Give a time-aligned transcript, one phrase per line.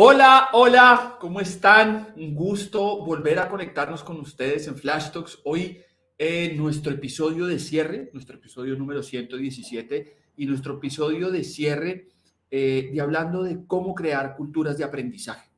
[0.00, 2.14] Hola, hola, ¿cómo están?
[2.14, 5.40] Un gusto volver a conectarnos con ustedes en Flash Talks.
[5.42, 5.78] Hoy
[6.16, 12.10] en nuestro episodio de cierre, nuestro episodio número 117 y nuestro episodio de cierre
[12.48, 15.50] eh, de hablando de cómo crear culturas de aprendizaje.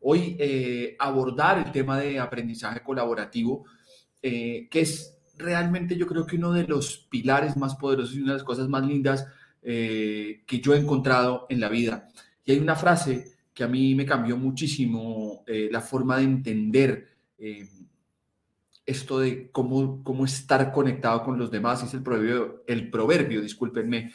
[0.00, 3.64] Hoy eh, abordar el tema de aprendizaje colaborativo,
[4.20, 8.32] eh, que es realmente yo creo que uno de los pilares más poderosos y una
[8.32, 9.26] de las cosas más lindas
[9.62, 12.08] que yo he encontrado en la vida.
[12.44, 17.08] Y hay una frase que a mí me cambió muchísimo eh, la forma de entender
[17.38, 17.68] eh,
[18.86, 21.82] esto de cómo, cómo estar conectado con los demás.
[21.82, 24.12] Es el proverbio, el proverbio, discúlpenme,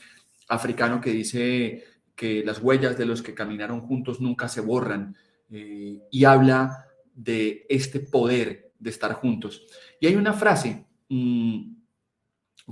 [0.48, 1.84] africano que dice
[2.16, 5.16] que las huellas de los que caminaron juntos nunca se borran
[5.50, 9.66] eh, y habla de este poder de estar juntos.
[10.00, 11.74] Y hay una frase mm,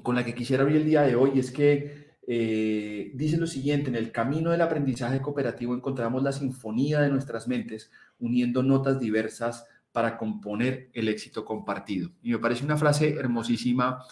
[0.02, 3.90] con la que quisiera abrir el día de hoy, es que eh, dice lo siguiente,
[3.90, 9.66] en el camino del aprendizaje cooperativo encontramos la sinfonía de nuestras mentes, uniendo notas diversas
[9.92, 12.12] para componer el éxito compartido.
[12.22, 14.04] Y me parece una frase hermosísima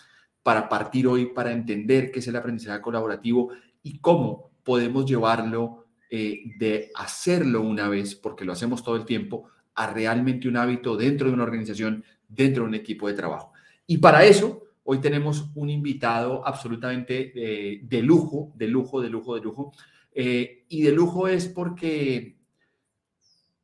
[0.43, 6.41] para partir hoy, para entender qué es el aprendizaje colaborativo y cómo podemos llevarlo eh,
[6.57, 11.27] de hacerlo una vez, porque lo hacemos todo el tiempo, a realmente un hábito dentro
[11.27, 13.53] de una organización, dentro de un equipo de trabajo.
[13.87, 19.35] Y para eso Hoy tenemos un invitado absolutamente eh, de lujo, de lujo, de lujo,
[19.35, 19.73] de lujo.
[20.13, 22.37] Eh, y de lujo es porque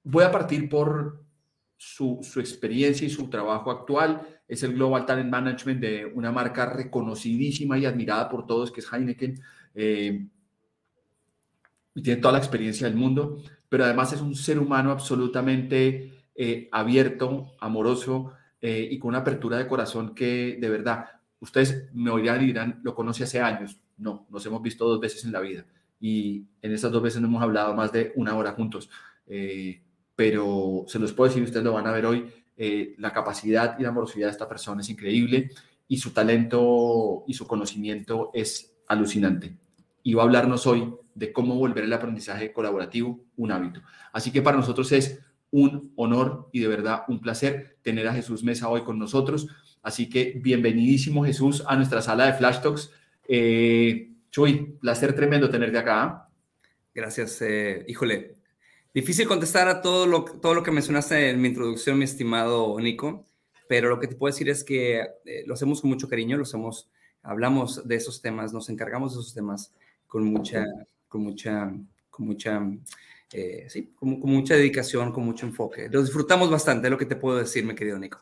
[0.04, 1.24] voy a partir por
[1.76, 4.28] su, experiencia y su trabajo actual.
[4.48, 8.94] Es el Global Talent Management de una marca reconocidísima y admirada por todos, que es
[8.94, 9.42] Heineken.
[9.74, 10.28] Eh,
[11.96, 16.14] y tiene toda la experiencia del mundo, pero además es un ser humano absolutamente
[16.72, 21.06] abierto, amoroso y con una apertura de corazón que de verdad
[21.40, 23.80] Ustedes me oirán y dirán, lo conoce hace años.
[23.98, 25.66] No, nos hemos visto dos veces en la vida
[26.00, 28.90] y en esas dos veces no hemos hablado más de una hora juntos.
[29.28, 29.82] Eh,
[30.16, 32.26] pero se los puedo decir, ustedes lo van a ver hoy,
[32.56, 35.52] eh, la capacidad y la amorosidad de esta persona es increíble
[35.88, 39.56] y su talento y su conocimiento es alucinante.
[40.02, 43.82] Y va a hablarnos hoy de cómo volver el aprendizaje colaborativo un hábito.
[44.12, 45.20] Así que para nosotros es
[45.52, 49.48] un honor y de verdad un placer tener a Jesús Mesa hoy con nosotros.
[49.82, 52.92] Así que bienvenidísimo Jesús a nuestra sala de Flash Talks.
[53.28, 56.04] Eh, Chuy, placer tremendo tenerte acá.
[56.04, 56.30] ¿ah?
[56.94, 58.36] Gracias, eh, híjole.
[58.94, 63.26] Difícil contestar a todo lo, todo lo que mencionaste en mi introducción, mi estimado Nico,
[63.70, 66.44] pero lo que te puedo decir es que eh, lo hacemos con mucho cariño, lo
[66.44, 66.90] hacemos,
[67.22, 69.72] hablamos de esos temas, nos encargamos de esos temas
[70.08, 70.66] con mucha,
[71.08, 71.72] con mucha,
[72.10, 72.60] con mucha,
[73.32, 75.90] eh, sí, con, con mucha dedicación, con mucho enfoque.
[75.92, 78.20] Lo disfrutamos bastante, es lo que te puedo decir, mi querido Nico.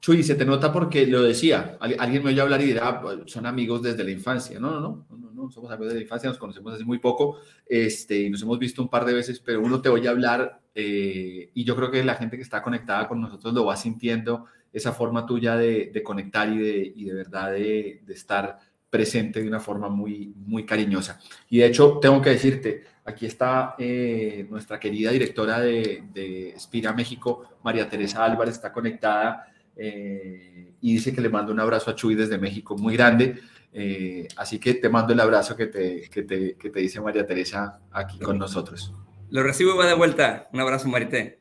[0.00, 3.82] Chuy, se te nota porque lo decía, alguien me oye hablar y dirá, son amigos
[3.82, 4.58] desde la infancia.
[4.58, 7.40] No, no, no, no, no, somos amigos desde la infancia, nos conocemos hace muy poco,
[7.66, 11.50] este, y nos hemos visto un par de veces, pero uno te oye hablar eh,
[11.52, 14.92] y yo creo que la gente que está conectada con nosotros lo va sintiendo, esa
[14.92, 18.58] forma tuya de, conectar y de, y de verdad de, estar
[18.90, 21.20] presente de una forma muy, muy cariñosa.
[21.50, 26.92] Y de hecho, tengo que decirte, aquí está eh, nuestra querida directora de, de Spira
[26.92, 29.46] México, María Teresa Álvarez, está conectada
[29.76, 33.36] eh, y dice que le mando un abrazo a Chuy desde México muy grande.
[33.72, 37.26] Eh, así que te mando el abrazo que te, que te, que te dice María
[37.26, 38.94] Teresa aquí con nosotros.
[39.30, 40.48] Lo recibo y va de vuelta.
[40.52, 41.40] Un abrazo, Marité.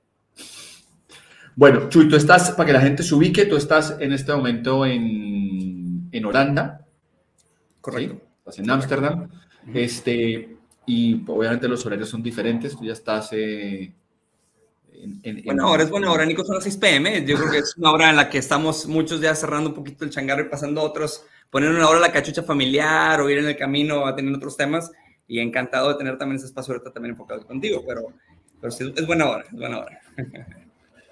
[1.55, 4.85] Bueno, Chuy, tú estás, para que la gente se ubique, tú estás en este momento
[4.85, 6.85] en, en Holanda.
[7.91, 8.21] Correcto.
[8.39, 9.29] Estás en Ámsterdam.
[9.73, 12.75] este, y obviamente los horarios son diferentes.
[12.75, 13.93] Tú ya estás eh,
[15.45, 17.25] bueno, ahora es buena hora, Nico, son las 6 pm.
[17.25, 20.03] Yo creo que es una hora en la que estamos muchos ya cerrando un poquito
[20.03, 23.45] el changarro y pasando a otros, poniendo una hora la cachucha familiar o ir en
[23.45, 24.91] el camino a tener otros temas.
[25.29, 28.13] Y encantado de tener también ese espacio ahorita también enfocado contigo, pero,
[28.59, 30.01] pero sí, es buena hora, es buena hora.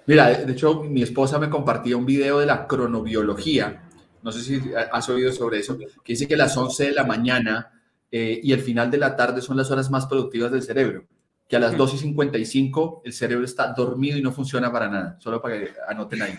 [0.06, 3.85] Mira, de hecho, mi esposa me compartía un video de la cronobiología.
[4.26, 7.80] No sé si has oído sobre eso, que dice que las 11 de la mañana
[8.10, 11.06] eh, y el final de la tarde son las horas más productivas del cerebro
[11.48, 15.16] que a las 2 y 55 el cerebro está dormido y no funciona para nada.
[15.20, 16.34] Solo para que anoten ahí.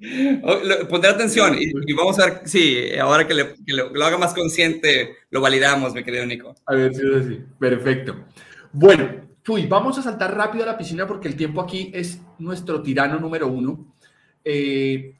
[0.88, 5.92] Pondré atención y, vamos a ver, sí, ahora que, lo, haga más consciente, lo validamos,
[5.92, 6.54] mi querido Nico.
[6.64, 7.44] A ver es así.
[7.58, 8.24] Perfecto.
[8.72, 12.80] Bueno, Chuy, vamos a saltar rápido a la piscina porque el tiempo aquí es nuestro
[12.80, 13.94] tirano número uno.
[14.42, 15.18] Eh,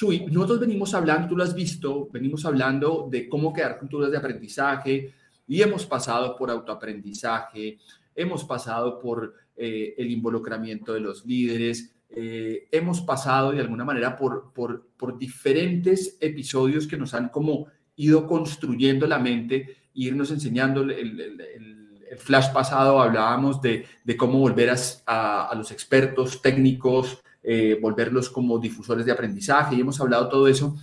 [0.00, 4.16] Chuy, nosotros venimos hablando, tú lo has visto, venimos hablando de cómo crear culturas de
[4.16, 5.12] aprendizaje,
[5.46, 7.76] y hemos pasado por autoaprendizaje,
[8.14, 14.16] hemos pasado por eh, el involucramiento de los líderes, eh, hemos pasado de alguna manera
[14.16, 20.80] por, por, por, diferentes episodios que nos han como ido construyendo la mente, irnos enseñando.
[20.80, 27.22] El, el, el, flash pasado hablábamos de, de cómo volver a, a, los expertos técnicos,
[27.42, 30.76] eh, volverlos como difusores de aprendizaje, y hemos hablado todo eso.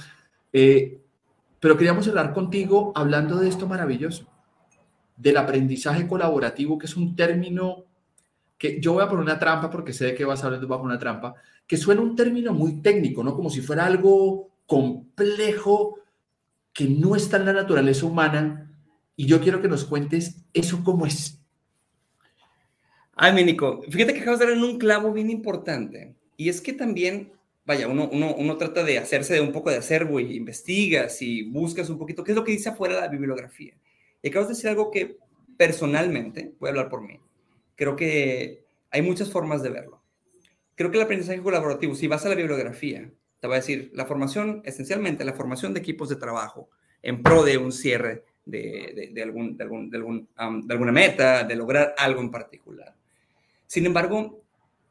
[1.59, 4.27] pero queríamos hablar contigo hablando de esto maravilloso
[5.17, 7.85] del aprendizaje colaborativo, que es un término
[8.57, 10.99] que yo voy a poner una trampa porque sé qué vas a hablar, poner una
[10.99, 13.35] trampa, que suena un término muy técnico, ¿no?
[13.35, 15.99] Como si fuera algo complejo
[16.71, 18.71] que no está en la naturaleza humana.
[19.15, 21.41] Y yo quiero que nos cuentes eso cómo es.
[23.15, 26.15] Ay, mi Nico, fíjate que acabas de dar en un clavo bien importante.
[26.37, 27.33] Y es que también,
[27.65, 31.43] vaya, uno, uno, uno trata de hacerse de un poco de acervo y investigas y
[31.43, 33.73] buscas un poquito qué es lo que dice afuera la bibliografía.
[34.21, 35.17] Y acabas de decir algo que
[35.57, 37.19] personalmente, voy a hablar por mí,
[37.75, 40.01] creo que hay muchas formas de verlo.
[40.75, 44.05] Creo que el aprendizaje colaborativo, si vas a la bibliografía, te va a decir la
[44.05, 46.69] formación, esencialmente la formación de equipos de trabajo
[47.01, 51.43] en pro de un cierre de, de, algún, de, algún, de, algún, de alguna meta,
[51.43, 52.95] de lograr algo en particular.
[53.65, 54.43] Sin embargo,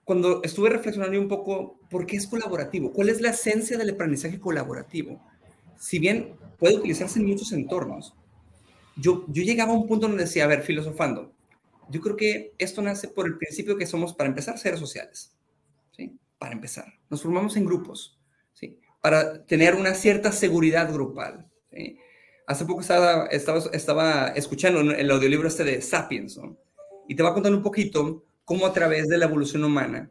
[0.07, 2.93] cuando estuve reflexionando un poco, ¿por qué es colaborativo?
[2.93, 5.21] ¿Cuál es la esencia del aprendizaje colaborativo?
[5.77, 8.15] Si bien puede utilizarse en muchos entornos,
[8.95, 11.33] yo, llegaba a un punto donde decía, a ver, filosofando,
[11.91, 15.35] yo creo que esto nace por el principio que somos, para empezar, seres sociales.
[15.91, 16.17] ¿sí?
[16.39, 18.17] Para empezar, nos formamos en grupos,
[18.55, 18.79] ¿sí?
[19.03, 21.51] Para tener una cierta seguridad grupal.
[22.47, 26.39] Hace poco estaba, escuchando el audiolibro este de Sapiens.
[27.09, 30.11] Y te va a contar un poquito cómo a través de la evolución humana,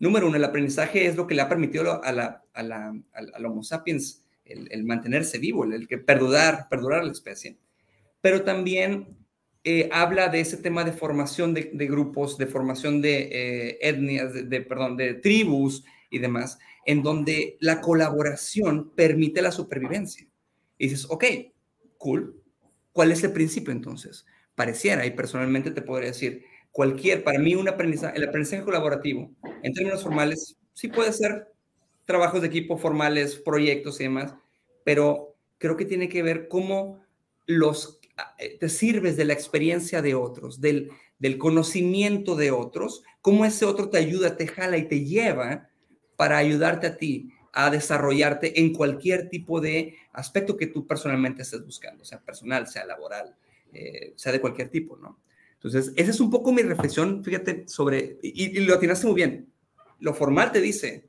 [0.00, 3.46] número uno, el aprendizaje es lo que le ha permitido a la, a la, al
[3.46, 7.56] Homo sapiens el, mantenerse vivo, el, el que perdurar, perdurar la especie
[8.24, 9.18] pero también
[9.64, 14.60] eh, habla de ese tema de formación de, grupos, de formación de eh, etnias, de,
[14.62, 20.26] perdón, de tribus y demás, en donde la colaboración permite la supervivencia.
[20.78, 21.22] Y dices, ok,
[21.98, 22.42] cool.
[22.92, 24.24] ¿Cuál es el principio entonces?
[24.54, 29.30] Pareciera, y personalmente te podría decir, cualquier, para mí un aprendizaje, el aprendizaje colaborativo,
[29.62, 31.46] en términos formales, sí puede ser
[32.04, 34.34] trabajos de equipo formales, proyectos y demás,
[34.82, 37.00] pero creo que tiene que ver cómo
[37.46, 38.00] los
[38.38, 40.90] eh, te sirves de la experiencia de otros, del,
[41.20, 45.68] del conocimiento de otros, cómo ese otro te ayuda, te jala y te lleva
[46.16, 51.64] para ayudarte a ti a desarrollarte en cualquier tipo de aspecto que tú personalmente estés
[51.64, 53.36] buscando, sea personal, sea laboral,
[53.72, 55.20] eh, sea de cualquier tipo, ¿no?
[55.64, 59.50] Entonces, esa es un poco mi reflexión, fíjate, sobre, y, lo atinaste muy bien,
[59.98, 61.08] lo formal te dice,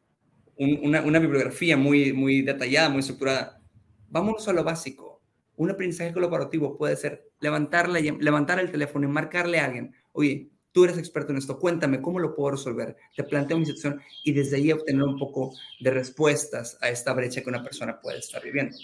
[0.58, 3.62] una, bibliografía muy, muy detallada, muy estructurada,
[4.08, 5.22] vámonos a lo básico,
[5.58, 10.86] un aprendizaje colaborativo puede ser levantarle, levantar el teléfono y marcarle a alguien, oye, tú
[10.86, 12.96] eres experto en esto, cuéntame cómo lo puedo resolver.
[13.16, 17.42] Te planteo mi situación y desde ahí obtener un poco de respuestas a esta brecha
[17.42, 18.78] que una persona puede estar viviendo.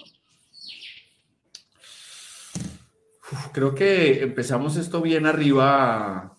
[3.53, 6.37] Creo que empezamos esto bien arriba,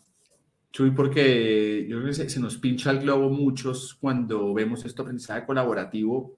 [0.73, 5.03] Chuy, porque yo creo que se, se, nos pincha el globo muchos cuando vemos esto
[5.03, 6.37] aprendizaje colaborativo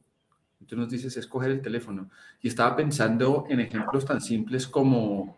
[0.66, 2.10] Tú nos dices escoger el teléfono.
[2.40, 5.36] Y estaba pensando en ejemplos tan simples como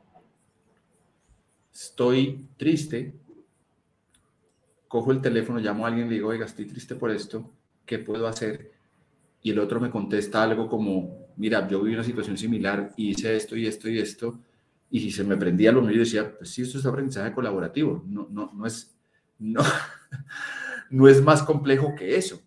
[1.72, 3.14] estoy triste,
[4.88, 7.50] cojo el teléfono, llamo a alguien y le digo, oiga, estoy triste por esto,
[7.84, 8.72] ¿qué puedo hacer?
[9.42, 13.56] Y el otro me contesta algo como, mira, yo viví una situación similar hice esto
[13.56, 14.38] y esto y esto.
[14.90, 18.04] Y si se me prendía lo mío, yo decía, pues sí, esto es aprendizaje colaborativo.
[18.06, 18.96] No, no, no, es,
[19.38, 19.62] no,
[20.90, 22.40] no es más complejo que eso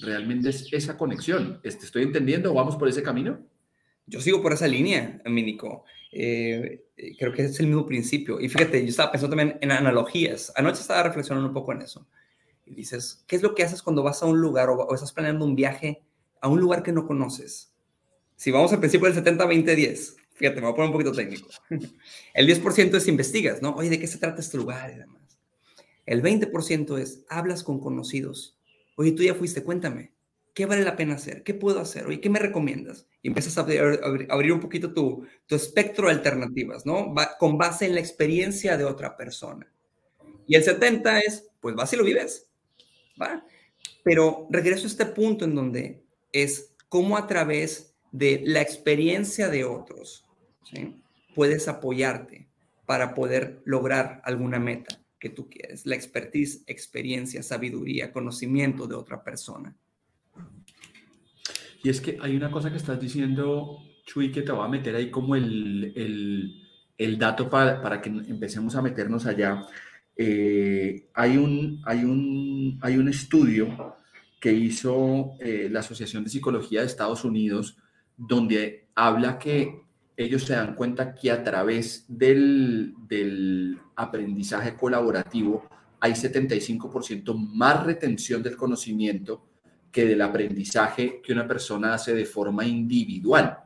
[0.00, 1.60] realmente es esa conexión.
[1.62, 2.54] ¿Te estoy entendiendo?
[2.54, 3.38] ¿Vamos por ese camino?
[4.06, 5.84] Yo sigo por esa línea, Mínico.
[6.12, 6.84] eh,
[7.18, 8.40] creo que es el mismo principio.
[8.40, 10.52] Y fíjate, yo estaba pensando también en analogías.
[10.56, 12.06] Anoche estaba reflexionando un poco en eso.
[12.66, 15.44] Y dices, ¿qué es lo que haces cuando vas a un lugar o, estás planeando
[15.44, 16.02] un viaje
[16.40, 17.72] a un lugar que no conoces?
[18.36, 21.50] Si vamos al principio del 70-20-10, fíjate, me voy a poner un poquito técnico.
[22.34, 23.74] El 10% es investigas, ¿no?
[23.74, 25.38] Oye, ¿de qué se trata este lugar y demás?
[26.06, 28.58] El 20% es hablas con conocidos.
[28.96, 30.14] Oye, tú ya fuiste, cuéntame.
[30.54, 31.42] ¿Qué vale la pena hacer?
[31.42, 32.06] ¿Qué puedo hacer?
[32.06, 33.06] Oye, ¿qué me recomiendas?
[33.22, 37.14] Y empiezas a abrir, un poquito tu, tu, espectro de alternativas, ¿no?
[37.38, 39.70] Con base en la experiencia de otra persona.
[40.46, 42.48] Y el 70 es, pues vas y lo vives,
[43.20, 43.44] ¿va?
[44.02, 49.64] Pero regreso a este punto en donde es cómo a través de la experiencia de
[49.64, 50.26] otros,
[50.72, 50.96] ¿sí?
[51.34, 52.48] Puedes apoyarte
[52.86, 55.86] para poder lograr alguna meta que tú quieres.
[55.86, 59.76] La expertise, experiencia, sabiduría, conocimiento de otra persona.
[61.84, 64.94] Y es que hay una cosa que estás diciendo, Chuy, que te va a meter
[64.96, 66.62] ahí como el, el,
[66.98, 69.64] el dato para, para, que empecemos a meternos allá.
[70.16, 73.96] Eh, hay, un, hay, un, hay un estudio
[74.40, 77.76] que hizo eh, la Asociación de Psicología de Estados Unidos,
[78.16, 79.82] donde habla que
[80.24, 85.66] ellos se dan cuenta que a través del, del aprendizaje colaborativo
[85.98, 89.46] hay 75% más retención del conocimiento
[89.90, 93.60] que del aprendizaje que una persona hace de forma individual.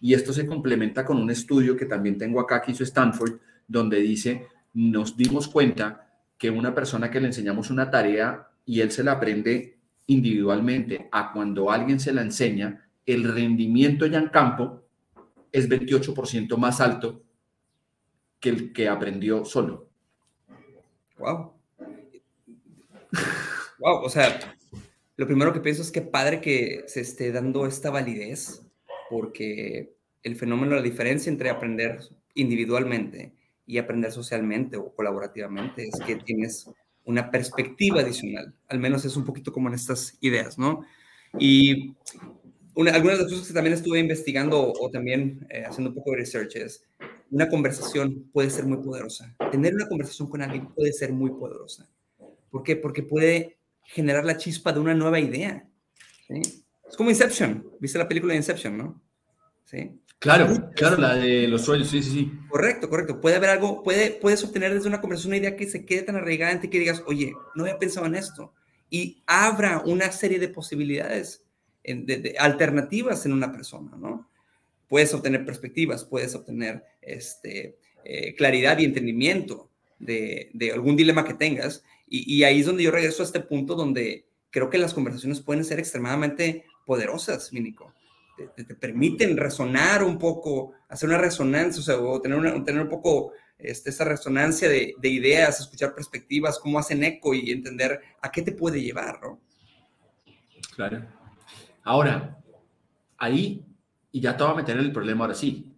[0.00, 3.98] Y esto se complementa con un estudio que también tengo acá que hizo Stanford, donde
[4.00, 6.08] dice, nos dimos cuenta
[6.38, 11.32] que una persona que le enseñamos una tarea y él se la aprende individualmente a
[11.32, 14.81] cuando alguien se la enseña, el rendimiento ya en campo
[15.52, 17.22] es 28% más alto
[18.40, 19.88] que el que aprendió solo.
[21.18, 21.52] Wow.
[23.78, 24.56] Wow, o sea,
[25.16, 28.66] lo primero que pienso es que padre que se esté dando esta validez,
[29.10, 32.00] porque el fenómeno, la diferencia entre aprender
[32.34, 33.34] individualmente
[33.66, 36.68] y aprender socialmente o colaborativamente es que tienes
[37.04, 40.84] una perspectiva adicional, al menos es un poquito como en estas ideas, ¿no?
[41.38, 41.94] Y
[42.76, 46.18] algunas de las cosas que también estuve investigando o también eh, haciendo un poco de
[46.18, 46.84] research es,
[47.30, 49.34] una conversación puede ser muy poderosa.
[49.50, 51.88] Tener una conversación con alguien puede ser muy poderosa.
[52.50, 52.76] ¿Por qué?
[52.76, 55.66] Porque puede generar la chispa de una nueva idea.
[56.28, 57.66] Es como Inception.
[57.80, 59.02] ¿Viste la película de Inception, no?
[59.64, 59.98] ¿Sí?
[60.18, 62.32] Claro, claro, la de los sueños, sí, sí, sí.
[62.48, 63.20] Correcto, correcto.
[63.20, 66.14] Puede haber algo, puede, puedes obtener desde una conversación una idea que se quede tan
[66.14, 68.52] arraigada en ti que digas, oye, no había pensado en esto.
[68.88, 71.42] Y abra una serie de posibilidades,
[71.84, 74.28] de, alternativas en una persona, ¿no?
[74.88, 81.34] Puedes obtener perspectivas, puedes obtener este, eh, claridad y entendimiento de, de, algún dilema que
[81.34, 81.84] tengas
[82.14, 85.64] y, ahí es donde yo regreso a este punto donde creo que las conversaciones pueden
[85.64, 87.94] ser extremadamente poderosas, Mínico.
[88.36, 92.82] Te, te, permiten resonar un poco, hacer una resonancia, o, sea, o tener, una, tener
[92.82, 98.00] un poco este, esa resonancia de, de, ideas, escuchar perspectivas, cómo hacen eco y entender
[98.20, 99.40] a qué te puede llevar, ¿no?
[100.74, 101.06] Claro.
[101.84, 102.38] Ahora,
[103.18, 103.64] ahí,
[104.12, 105.72] y ya te voy a meter en el problema ahora sí,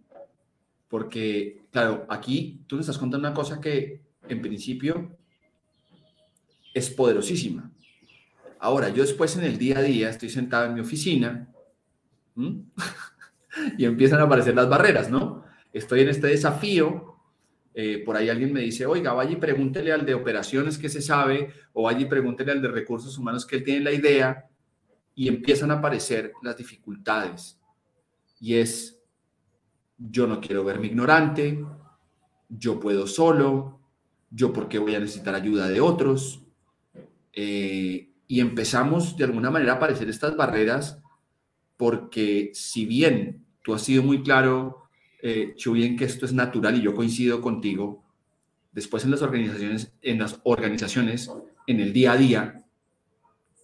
[0.87, 5.17] porque, claro, aquí tú me estás contando una cosa que en principio
[6.73, 7.71] es poderosísima.
[8.59, 11.47] Ahora, yo después en el día a día estoy sentado en mi oficina
[13.77, 15.43] y empiezan a aparecer las barreras, ¿no?
[15.73, 17.15] Estoy en este desafío,
[17.73, 21.01] eh, por ahí alguien me dice, oiga, vaya y pregúntele al de operaciones que se
[21.01, 24.45] sabe, o vaya y pregúntele al de recursos humanos que él tiene la idea,
[25.15, 27.59] y empiezan a aparecer las dificultades.
[28.39, 29.01] Y es,
[29.97, 31.65] yo no quiero verme ignorante,
[32.49, 33.79] yo puedo solo,
[34.29, 36.43] yo por qué voy a necesitar ayuda de otros,
[37.33, 41.01] eh, y empezamos de alguna manera a aparecer estas barreras
[41.77, 44.89] porque si bien tú has sido muy claro,
[45.21, 48.03] eh, Chuy, que esto es natural y yo coincido contigo,
[48.71, 51.29] después en las organizaciones, en las organizaciones,
[51.67, 52.64] en el día a día,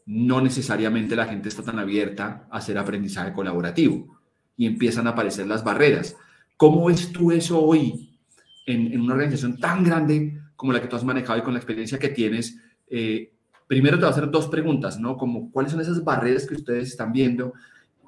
[0.05, 4.19] no necesariamente la gente está tan abierta a hacer aprendizaje colaborativo
[4.57, 6.15] y empiezan a aparecer las barreras.
[6.57, 8.17] ¿Cómo ves tú eso hoy
[8.65, 11.97] en, una organización tan grande como la que tú has manejado y con la experiencia
[11.97, 12.59] que tienes?
[12.87, 13.31] Eh,
[13.67, 15.17] primero te voy a hacer dos preguntas, ¿no?
[15.17, 17.53] Como cuáles son esas barreras que ustedes están viendo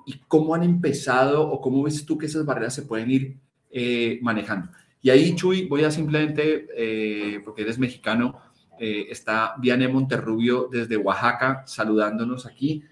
[0.06, 3.38] y cómo han empezado o cómo ves tú que esas barreras se pueden ir
[3.72, 4.70] eh, manejando.
[5.02, 8.40] Y ahí, Chuy, voy a simplemente, eh, porque eres mexicano,
[8.80, 12.84] eh, está Viane Monterrubio desde Oaxaca saludándonos aquí.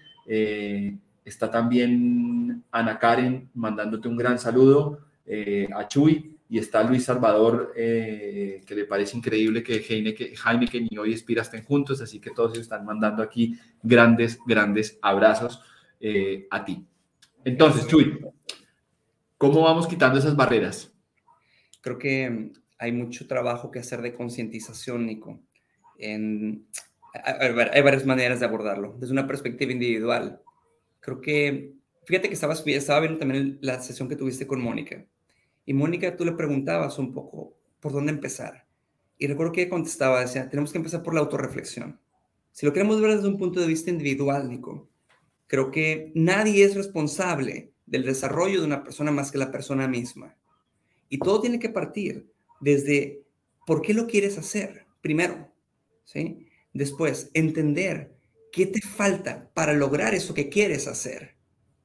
[1.24, 5.00] está también Ana Karen mandándote un gran saludo
[5.74, 11.14] a Chuy y está Luis Salvador, eh, que le parece increíble que Heineken, y hoy
[11.14, 15.62] Espira estén juntos, así que todos están mandando aquí grandes, grandes abrazos
[15.98, 16.84] eh, a ti.
[17.42, 18.20] Entonces, Chuy,
[19.42, 20.92] ¿Cómo vamos quitando esas barreras?
[21.80, 25.40] Creo que hay mucho trabajo que hacer de concientización, Nico.
[26.02, 26.66] En,
[27.12, 28.96] hay varias maneras de abordarlo.
[28.98, 30.40] Desde una perspectiva individual,
[31.00, 35.04] creo que, fíjate que estabas, estaba viendo también la sesión que tuviste con Mónica.
[35.64, 38.66] Y Mónica, tú le preguntabas un poco por dónde empezar.
[39.18, 42.00] Y recuerdo que ella contestaba, decía, tenemos que empezar por la autorreflexión.
[42.50, 44.88] Si lo queremos ver desde un punto de vista individual, Nico,
[45.46, 50.34] creo que nadie es responsable del desarrollo de una persona más que la persona misma.
[51.08, 52.26] Y todo tiene que partir
[52.60, 53.22] desde
[53.66, 55.51] por qué lo quieres hacer, primero,
[56.04, 56.46] ¿sí?
[56.72, 58.14] Después, entender
[58.52, 61.36] qué te falta para lograr eso que quieres hacer,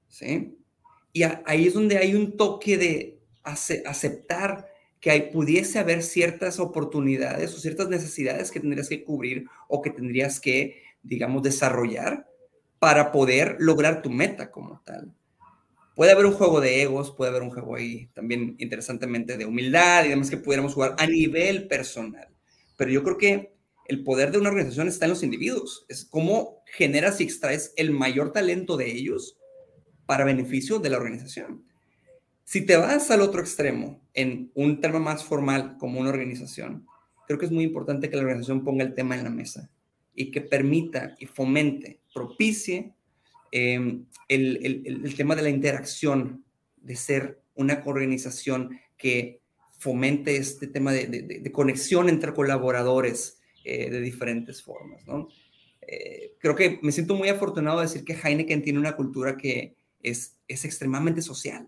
[0.08, 0.58] ¿sí?
[1.14, 4.68] Y ahí es donde hay un toque de aceptar
[5.00, 9.90] que hay, pudiese haber ciertas oportunidades o ciertas necesidades que tendrías que cubrir o que
[9.90, 12.28] tendrías que, digamos, desarrollar
[12.80, 15.14] para poder lograr tu meta como tal.
[15.96, 20.06] Puede haber un juego de egos, puede haber un juego ahí también interesantemente de humildad
[20.06, 22.28] y demás que pudiéramos jugar a nivel personal.
[22.76, 23.57] Pero yo creo que
[23.88, 25.86] el poder de una organización está en los individuos.
[25.88, 29.38] Es cómo generas y extraes el mayor talento de ellos
[30.06, 31.65] para beneficio de la organización.
[32.44, 36.86] Si te vas al otro extremo, en un tema más formal como una organización,
[37.27, 39.70] creo que es muy importante que la organización ponga el tema en la mesa
[40.15, 42.94] y que permita y fomente, propicie
[43.51, 46.44] em, el, tema de la interacción,
[46.77, 49.41] de ser una organización que
[49.77, 53.37] fomente este tema de conexión entre colaboradores,
[53.70, 55.28] eh, de diferentes formas, ¿no?
[55.82, 59.76] Eh, creo que me siento muy afortunado de decir que Heineken tiene una cultura que
[60.02, 61.68] es, es extremadamente social.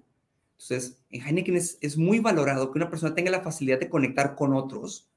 [0.53, 4.35] Entonces, en Heineken es, es, muy valorado que una persona tenga la facilidad de conectar
[4.35, 5.09] con otros,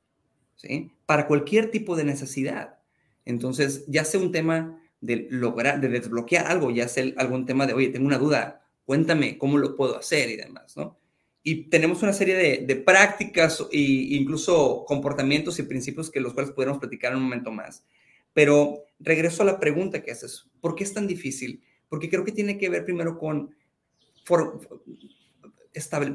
[0.57, 0.91] ¿sí?
[1.07, 2.81] Para cualquier tipo de necesidad.
[3.25, 7.75] Entonces, ya sea un tema de lograr, de desbloquear algo, ya sea algún tema de,
[7.75, 10.99] oye, tengo una duda, cuéntame cómo lo puedo hacer y demás, ¿no?
[11.43, 16.81] Y tenemos una serie de, prácticas e incluso comportamientos y principios que los cuales podríamos
[16.81, 17.85] platicar un momento más.
[18.33, 21.63] Pero regreso a la pregunta que haces, ¿por qué es tan difícil?
[21.89, 23.55] Porque creo que tiene que ver primero con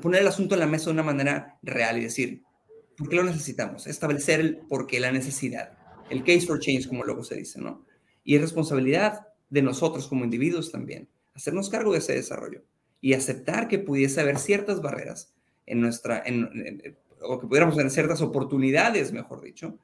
[0.01, 2.43] poner el asunto en la mesa de una manera real y decir,
[2.97, 3.85] ¿por qué lo necesitamos?
[3.85, 5.77] Establecer el por qué, la necesidad,
[6.09, 7.85] el case for change, como luego se dice, ¿no?
[8.23, 12.63] Y es responsabilidad de nosotros como individuos también, hacernos cargo de ese desarrollo
[13.01, 15.33] y aceptar que pudiese haber ciertas barreras
[15.65, 16.23] en nuestra,
[17.21, 19.77] o que pudiéramos tener ciertas oportunidades, mejor dicho,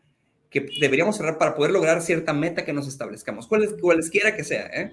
[0.49, 4.67] que deberíamos cerrar para poder lograr cierta meta que nos establezcamos, cuales, cualesquiera que sea.
[4.67, 4.91] ¿eh?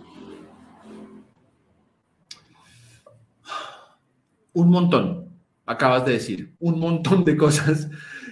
[4.55, 5.29] Un montón,
[5.67, 7.89] acabas de decir, un montón de cosas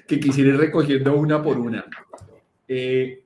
[0.06, 1.84] que quisiera ir recogiendo una por una.
[2.66, 3.24] Eh,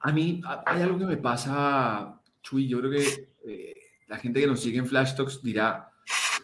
[0.00, 3.63] a mí hay algo que me pasa, Chuy, yo creo que eh,
[4.06, 5.90] la gente que nos sigue en Flash Talks dirá,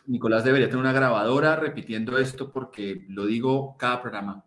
[0.07, 4.45] Nicolás debería tener una grabadora repitiendo esto porque lo digo cada programa.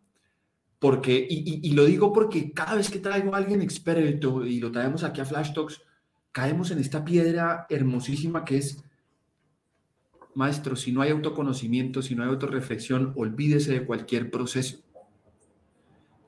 [0.80, 5.04] Porque, y, lo digo porque cada vez que traigo a alguien experto y lo traemos
[5.04, 5.82] aquí a Flash Talks,
[6.34, 8.84] caemos en esta piedra hermosísima que es,
[10.36, 14.80] maestro, si no hay autoconocimiento, si no hay autorreflexión, olvídese de cualquier proceso.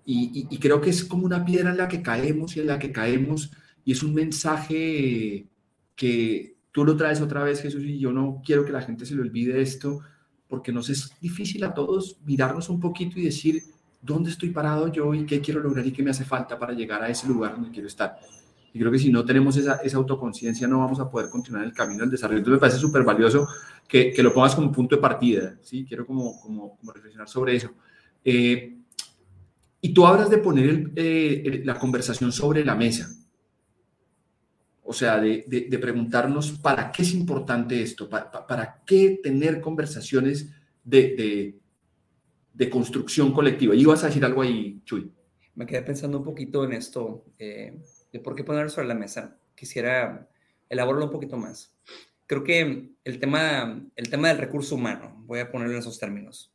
[0.05, 2.79] Y, y creo que es como una piedra en la que caemos y en la
[2.79, 3.51] que caemos,
[3.83, 5.49] y es un mensaje
[5.95, 9.15] que tú lo traes otra vez, Jesús, y yo no quiero que la gente se
[9.15, 10.01] le olvide esto,
[10.49, 13.63] porque nos es difícil a todos mirarnos un poquito y decir,
[14.01, 17.01] ¿dónde estoy parado yo y qué quiero lograr y qué me hace falta para llegar
[17.01, 18.17] a ese lugar donde quiero estar?
[18.73, 22.01] Y creo que si no tenemos esa, autoconciencia no vamos a poder continuar el camino
[22.01, 22.39] del desarrollo.
[22.39, 23.47] Entonces me parece súper valioso
[23.87, 25.85] que, lo pongas como punto de partida, ¿sí?
[25.87, 27.69] Quiero como, como, como reflexionar sobre eso.
[28.25, 28.75] Eh,
[29.79, 33.09] y tú hablas de poner eh, la conversación sobre la mesa.
[34.87, 40.51] O sea, de, preguntarnos para qué es importante esto, para, qué tener conversaciones
[40.83, 41.59] de,
[42.71, 43.73] construcción colectiva.
[43.73, 45.11] Y vas a decir algo ahí, Chuy.
[45.55, 47.81] Me quedé pensando un poquito en esto, eh,
[48.13, 49.39] de por qué ponerlo sobre la mesa.
[49.55, 50.29] Quisiera
[50.69, 51.73] elaborarlo un poquito más.
[52.27, 56.53] Creo que el tema, el tema del recurso humano, voy a ponerlo en esos términos,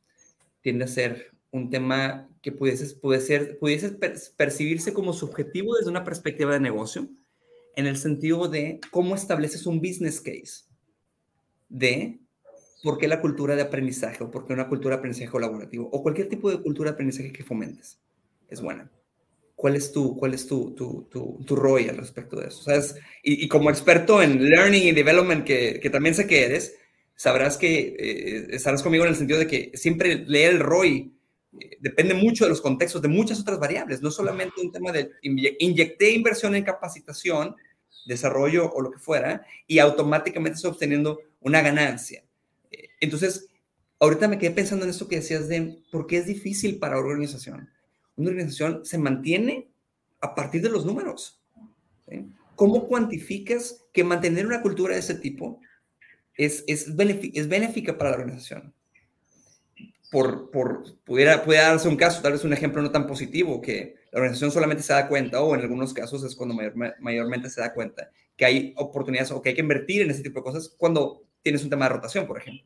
[0.60, 3.98] tiende a ser un tema que pudiese, pudiese
[4.36, 7.08] percibirse como subjetivo desde una perspectiva de negocio,
[7.80, 10.64] en el sentido de cómo estableces un business case
[11.68, 12.20] de
[12.82, 16.02] por qué la cultura de aprendizaje o por qué una cultura de aprendizaje colaborativo o
[16.02, 18.00] cualquier tipo de cultura de aprendizaje que fomentes
[18.48, 18.90] es buena.
[19.54, 22.62] ¿Cuál es tu, cuál es tu, tu, tu, rol al respecto de eso?
[22.62, 22.94] ¿Sabes?
[23.22, 26.76] Y, como experto en learning y development, que, que también sé que eres,
[27.14, 31.12] sabrás que eh, estarás conmigo en el sentido de que siempre leer el ROI
[31.58, 35.10] eh, depende mucho de los contextos, de muchas otras variables, no solamente un tema de
[35.22, 37.54] inyecté inversión en capacitación,
[38.06, 42.24] desarrollo o lo que fuera, y automáticamente estoy obteniendo una ganancia.
[42.70, 43.48] Eh, Entonces,
[43.98, 47.08] ahorita me quedé pensando en esto que decías de por qué es difícil para una
[47.08, 47.70] organización.
[48.16, 49.68] Una organización se mantiene
[50.20, 51.40] a partir de los números.
[52.56, 55.60] ¿Cómo cuantificas que mantener una cultura de ese tipo
[56.36, 58.74] es, es, es benéfica para la organización?
[60.10, 63.94] Por, por, pudiera, puede darse un caso, tal vez un ejemplo no tan positivo, que
[64.12, 66.56] la organización solamente se da cuenta, o en algunos casos es cuando
[66.98, 70.40] mayormente se da cuenta, que hay oportunidades o que hay que invertir en ese tipo
[70.40, 72.64] de cosas cuando tienes un tema de rotación, por ejemplo.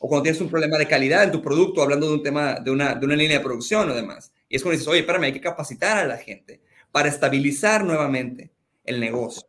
[0.00, 2.70] O cuando tienes un problema de calidad en tu producto, hablando de un tema, de
[2.70, 4.32] una, de una línea de producción o demás.
[4.48, 8.50] Y es cuando dices, oye, espérame, hay que capacitar a la gente para estabilizar nuevamente
[8.84, 9.48] el negocio.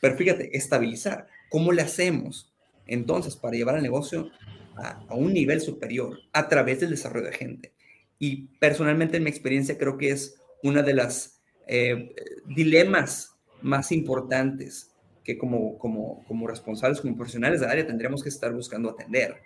[0.00, 2.52] Pero fíjate, estabilizar, ¿cómo le hacemos
[2.86, 4.30] entonces para llevar el negocio
[4.76, 7.75] a un nivel superior a través del desarrollo de gente?
[8.18, 12.14] Y personalmente en mi experiencia creo que es una de las eh,
[12.46, 18.52] dilemas más importantes que como, como, como responsables, como profesionales de área tendríamos que estar
[18.52, 19.36] buscando atender.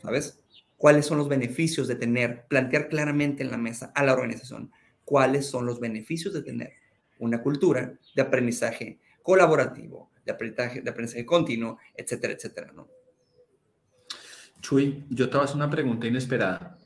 [0.00, 0.42] ¿Sabes?
[0.76, 4.70] ¿Cuáles son los beneficios de tener, plantear claramente en la mesa a la organización
[5.10, 6.72] cuáles son los beneficios de tener
[7.18, 12.88] una cultura de aprendizaje colaborativo, de aprendizaje, de aprendizaje continuo, etcétera, etcétera, ¿no?
[14.60, 16.78] Chuy, yo te voy a hacer una pregunta inesperada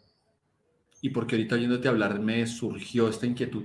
[1.05, 3.65] y porque ahorita oyéndote hablar me surgió esta inquietud.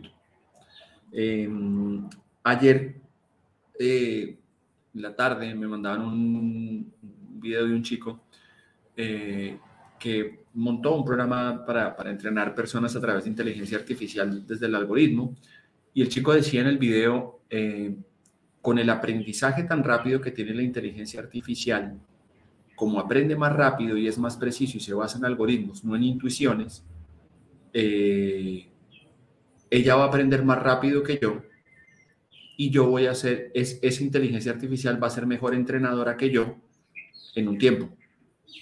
[1.09, 2.05] Em,
[2.43, 2.95] ayer,
[3.79, 4.37] eh,
[4.95, 6.93] la tarde, me mandaban un
[7.39, 8.25] video de un chico
[8.93, 9.57] eh,
[9.97, 14.75] que montó un programa para, para, entrenar personas a través de inteligencia artificial desde el
[14.75, 15.33] algoritmo.
[15.93, 17.95] Y el chico decía en el video, eh,
[18.61, 21.97] con el aprendizaje tan rápido que tiene la inteligencia artificial,
[22.75, 26.03] como aprende más rápido y es más preciso y se basa en algoritmos, no en
[26.03, 26.83] intuiciones,
[27.73, 28.67] eh,
[29.69, 31.41] ella va a aprender más rápido que yo
[32.57, 36.29] y yo voy a ser, es, esa inteligencia artificial va a ser mejor entrenadora que
[36.29, 36.57] yo
[37.35, 37.89] en un tiempo.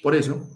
[0.04, 0.48] Por eso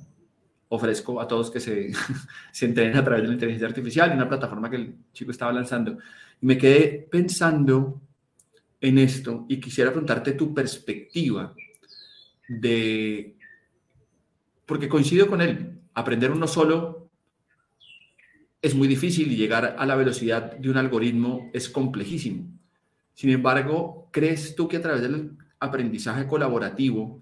[0.70, 1.92] ofrezco a todos que se,
[2.52, 5.98] se entrenen a través de la inteligencia artificial, una plataforma que el chico estaba lanzando.
[6.42, 8.00] Me quedé pensando
[8.80, 11.54] en esto y quisiera preguntarte tu perspectiva
[12.48, 13.36] de,
[14.66, 17.01] porque coincido con él, aprender uno solo
[18.62, 22.48] es muy difícil y llegar a la velocidad de un algoritmo es complejísimo.
[23.14, 27.22] Sin embargo, ¿crees tú que a través del aprendizaje colaborativo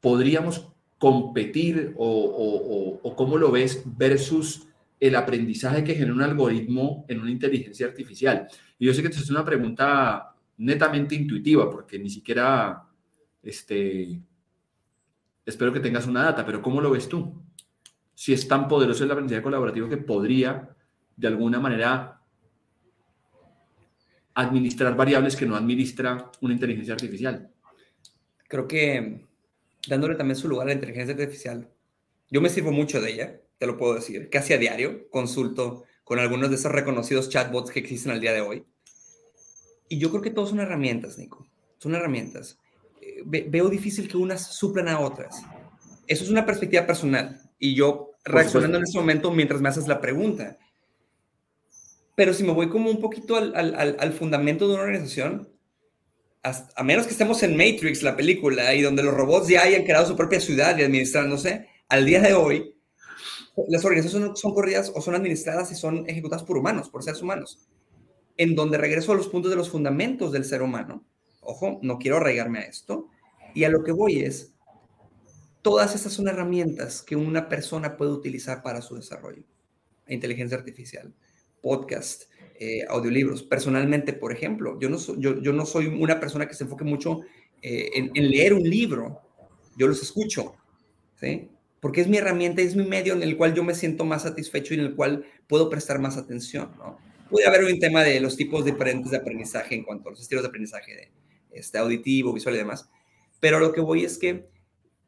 [0.00, 0.68] podríamos
[0.98, 4.66] competir o, cómo lo ves versus
[4.98, 8.46] el aprendizaje que genera un algoritmo en una inteligencia artificial?
[8.78, 12.82] Y yo sé que te es una pregunta netamente intuitiva porque ni siquiera,
[13.42, 14.20] este,
[15.46, 17.42] espero que tengas una data, pero ¿cómo lo ves tú?
[18.20, 20.76] Si es tan poderoso el aprendizaje colaborativo que podría,
[21.16, 22.20] de alguna manera,
[24.34, 27.50] administrar variables que no administra una inteligencia artificial.
[28.46, 29.26] Creo que
[29.88, 31.70] dándole también su lugar a la inteligencia artificial,
[32.30, 36.18] yo me sirvo mucho de ella, te lo puedo decir, casi a diario, consulto con
[36.18, 38.66] algunos de esos reconocidos chatbots que existen al día de hoy.
[39.88, 42.58] Y yo creo que todos son herramientas, Nico, son herramientas.
[43.00, 45.42] Eh, veo difícil que unas suplan a otras.
[46.06, 47.40] Eso es una perspectiva personal.
[47.58, 50.58] Y yo reaccionando en ese momento mientras me haces la pregunta.
[52.14, 55.48] Pero si me voy como un poquito al, al, al fundamento de una organización,
[56.42, 60.06] a menos que estemos en Matrix, la película, y donde los robots ya hayan creado
[60.06, 62.74] su propia ciudad y administrándose, al día de hoy,
[63.68, 67.68] las organizaciones son, corridas o son administradas y son ejecutadas por humanos, por seres humanos.
[68.36, 71.04] En donde regreso a los puntos de los fundamentos del ser humano.
[71.40, 73.08] Ojo, no quiero arraigarme a esto.
[73.54, 74.49] Y a lo que voy es,
[75.62, 79.42] Todas estas son herramientas que una persona puede utilizar para su desarrollo.
[80.08, 81.12] Inteligencia artificial,
[81.60, 82.24] podcast,
[82.58, 83.42] eh, audiolibros.
[83.42, 87.20] Personalmente, por ejemplo, yo no, yo, yo, no soy una persona que se enfoque mucho
[87.62, 89.20] eh, en, leer un libro.
[89.76, 90.54] Yo los escucho,
[91.16, 91.48] ¿sí?
[91.80, 94.74] Porque es mi herramienta, es mi medio en el cual yo me siento más satisfecho
[94.74, 96.70] y en el cual puedo prestar más atención.
[97.30, 100.42] Puede haber un tema de los tipos diferentes de aprendizaje en cuanto a los estilos
[100.42, 101.12] de aprendizaje de,
[101.52, 102.88] este, auditivo, visual y demás.
[103.40, 104.48] Pero lo que voy es que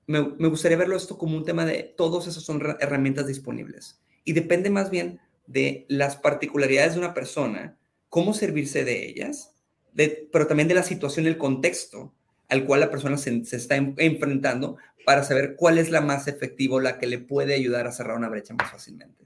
[0.07, 4.01] me, gustaría verlo esto como un tema de todos esos son herramientas disponibles.
[4.25, 7.77] Y depende más bien de las particularidades de una persona,
[8.09, 9.55] cómo servirse de ellas,
[9.95, 12.13] pero también de la situación, el contexto
[12.49, 16.99] al cual la persona se, está enfrentando para saber cuál es la más efectiva, la
[16.99, 19.25] que le puede ayudar a cerrar una brecha más fácilmente.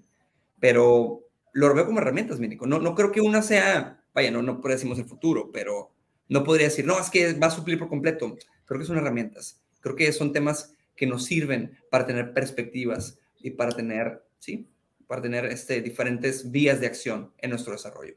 [0.60, 2.66] Pero lo veo como herramientas, Mínico.
[2.66, 5.90] No, no creo que una sea, vaya, no, no decimos el futuro, pero
[6.28, 8.36] no podría decir, no, es que va a suplir por completo.
[8.64, 9.60] Creo que son herramientas.
[9.86, 14.68] Creo que son temas que nos sirven para tener perspectivas y para tener, sí,
[15.06, 18.14] para tener este, diferentes vías de acción en nuestro desarrollo.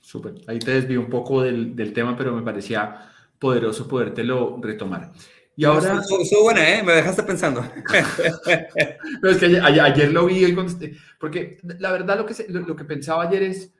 [0.00, 0.36] Súper.
[0.46, 5.12] Ahí te desvío un poco del, del, tema, pero me parecía poderoso podértelo retomar.
[5.54, 6.00] Y ahora...
[6.00, 6.82] Estuvo buena, ¿eh?
[6.82, 7.60] Me dejaste pensando.
[9.22, 10.56] no, es que ayer, lo vi,
[11.20, 13.70] porque la verdad lo que, lo, que pensaba ayer es,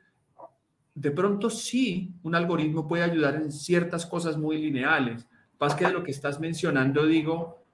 [0.94, 5.26] de pronto sí, un algoritmo puede ayudar en ciertas cosas muy lineales.
[5.58, 7.64] Más que de lo que estás mencionando, digo,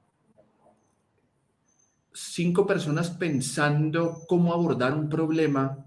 [2.12, 5.84] cinco personas pensando cómo abordar un problema.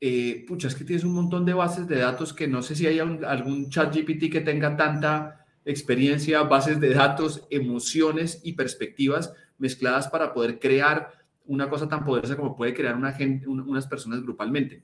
[0.00, 2.86] Eh, pucha, es que tienes un montón de bases de datos que no sé si
[2.86, 10.08] hay algún chat GPT que tenga tanta experiencia, bases de datos, emociones y perspectivas mezcladas
[10.08, 11.12] para poder crear
[11.46, 14.82] una cosa tan poderosa como puede crear una gente, unas personas grupalmente.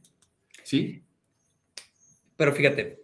[0.63, 1.03] ¿Sí?
[2.37, 3.03] Pero fíjate,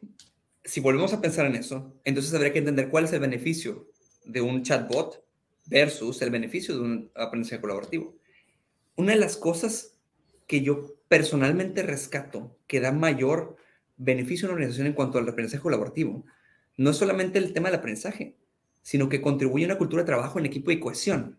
[0.65, 3.89] si volvemos a pensar en eso, entonces habría que entender cuál es el beneficio
[4.25, 5.23] de un chatbot
[5.67, 8.17] versus el beneficio de un aprendizaje colaborativo.
[8.97, 9.99] Una de las cosas
[10.47, 13.57] que yo personalmente rescato que da mayor
[13.97, 16.25] beneficio a una organización en cuanto al aprendizaje colaborativo
[16.77, 18.37] no es solamente el tema del aprendizaje,
[18.83, 21.39] sino que contribuye a una cultura de trabajo en equipo y cohesión.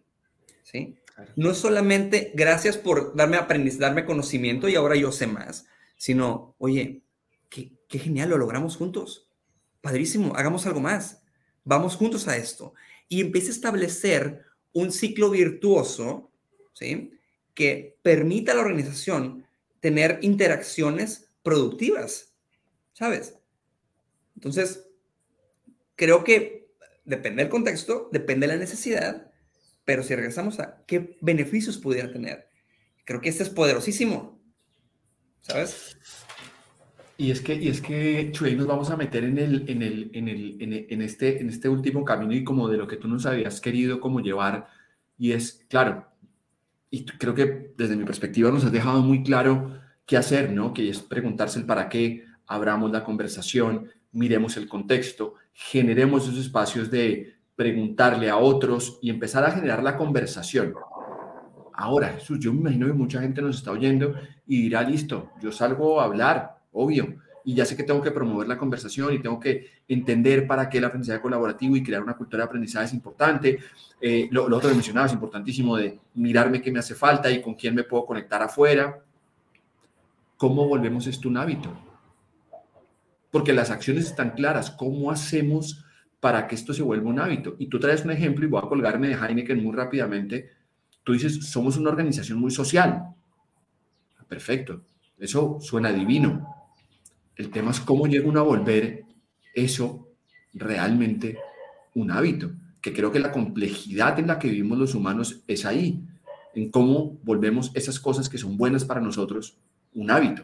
[0.64, 0.98] ¿sí?
[1.36, 6.56] No es solamente gracias por darme aprendizaje, darme conocimiento y ahora yo sé más, sino,
[6.58, 7.02] oye,
[7.50, 9.30] qué, qué genial, lo logramos juntos.
[9.80, 11.24] Padrísimo, hagamos algo más.
[11.64, 12.74] Vamos juntos a esto.
[13.08, 16.30] Y empieza a establecer un ciclo virtuoso,
[16.74, 17.14] ¿sí?
[17.54, 19.46] Que permita a la organización
[19.80, 22.34] tener interacciones productivas,
[22.92, 23.38] ¿sabes?
[24.36, 24.90] Entonces,
[25.96, 26.68] creo que
[27.06, 29.32] depende del contexto, depende de la necesidad,
[29.86, 32.50] pero si regresamos a qué beneficios pudiera tener,
[33.06, 34.42] creo que este es poderosísimo,
[35.40, 35.96] ¿sabes?
[37.18, 40.10] Y es que, y es que Chuy, nos vamos a meter en, el, en, el,
[40.14, 40.58] en, el,
[40.90, 44.02] en, este, en este último camino y como de lo que tú nos habías querido
[44.02, 44.68] como llevar.
[45.18, 46.08] Y es, claro,
[46.90, 50.74] y creo que desde mi perspectiva nos has dejado muy claro qué hacer, ¿no?
[50.74, 56.92] Que es preguntarse el para qué, abramos la conversación, miremos el contexto, generemos esos espacios
[56.92, 60.74] de preguntarle a otros y empezar a generar la conversación.
[61.74, 64.16] Ahora, Jesús, yo me imagino que mucha gente nos está oyendo
[64.48, 68.48] y dirá, listo, yo salgo a hablar, obvio, y ya sé que tengo que promover
[68.48, 72.44] la conversación y tengo que entender para qué el aprendizaje colaborativo y crear una cultura
[72.44, 73.60] de aprendizaje es importante.
[74.02, 77.42] Eh, lo, lo, otro que mencionaba es importantísimo de mirarme qué me hace falta y
[77.42, 79.00] con quién me puedo conectar afuera.
[80.38, 81.86] ¿Cómo volvemos esto un hábito?
[83.36, 84.72] porque las acciones están claras.
[84.72, 85.84] ¿Cómo hacemos
[86.22, 87.58] para que esto se vuelva un hábito?
[87.60, 90.52] Y tú traes un ejemplo y voy a colgarme de Heineken muy rápidamente.
[91.04, 93.14] Tú dices, somos una organización muy social.
[94.30, 94.84] Perfecto,
[95.18, 96.65] eso suena divino.
[97.36, 99.06] El tema es cómo llega uno a volver
[99.54, 100.10] eso
[100.54, 101.38] realmente
[101.94, 106.06] un hábito, que creo que la complejidad en la que vivimos los humanos es ahí,
[106.54, 109.58] en cómo volvemos esas cosas que son buenas para nosotros
[109.94, 110.44] un hábito.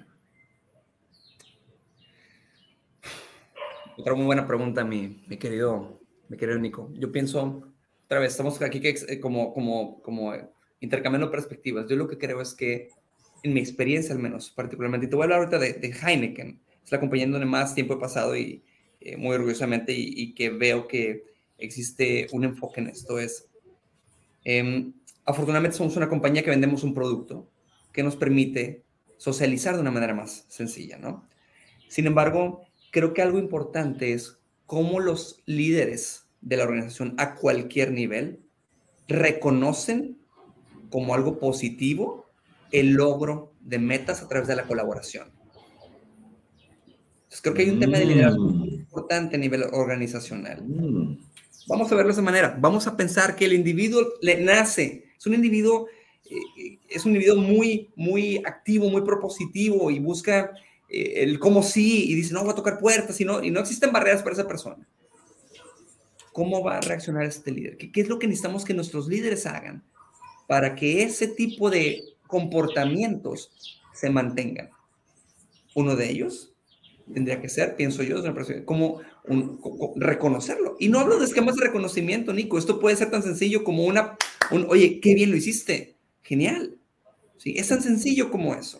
[3.98, 6.92] Otra muy buena pregunta, mi, mi, querido, mi querido Nico.
[6.96, 7.74] Yo pienso,
[8.06, 10.34] otra vez, estamos aquí que, eh, como, como, como
[10.80, 11.88] intercambiando perspectivas.
[11.88, 12.90] Yo lo que creo es que,
[13.44, 16.62] en mi experiencia al menos, particularmente, y te voy a hablar ahorita de, de Heineken,
[16.84, 18.64] es la compañía donde más tiempo he pasado y
[19.00, 21.24] eh, muy orgullosamente y, que veo que
[21.58, 23.20] existe un enfoque en esto.
[23.20, 23.50] Es,
[24.44, 24.94] em,
[25.26, 27.50] afortunadamente somos una compañía que vendemos un producto
[27.92, 28.84] que nos permite
[29.18, 31.28] socializar de una manera más sencilla, ¿no?
[31.88, 37.92] Sin embargo, creo que algo importante es cómo los líderes de la organización a cualquier
[37.92, 38.40] nivel
[39.08, 40.18] reconocen
[40.90, 42.28] como algo positivo
[42.72, 45.41] el logro de metas a través de la colaboración.
[47.32, 48.74] Entonces, creo que hay un tema de liderazgo muy mm.
[48.74, 50.62] importante a nivel organizacional.
[50.68, 51.18] Mm.
[51.68, 52.58] Vamos a verlo de esa manera.
[52.60, 55.88] Vamos a pensar que el individuo le nace, es un individuo,
[56.30, 60.52] eh, es un individuo muy, muy activo, muy propositivo y busca
[60.90, 63.62] eh, el cómo sí, y dice, no, voy a tocar puertas, y no, y no
[63.62, 64.86] existen barreras para esa persona.
[66.34, 67.78] ¿Cómo va a reaccionar este líder?
[67.78, 69.86] ¿Qué, ¿Qué es lo que necesitamos que nuestros líderes hagan
[70.48, 74.70] para que ese tipo de comportamientos se mantengan?
[75.74, 76.51] Uno de ellos
[77.14, 78.22] tendría que ser, pienso yo,
[78.66, 80.76] como un, reconocerlo.
[80.80, 82.58] Y no hablo de esquemas de reconocimiento, Nico.
[82.58, 84.18] Esto puede ser tan sencillo como una,
[84.52, 85.96] un, oye, qué bien lo hiciste.
[86.24, 86.78] Genial.
[87.38, 87.56] ¿Sí?
[87.58, 88.80] Es tan sencillo como eso.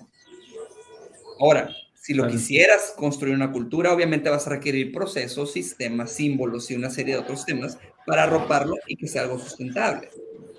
[1.40, 6.76] Ahora, si lo quisieras construir una cultura, obviamente vas a requerir procesos, sistemas, símbolos y
[6.76, 10.10] una serie de otros temas para arroparlo y que sea algo sustentable.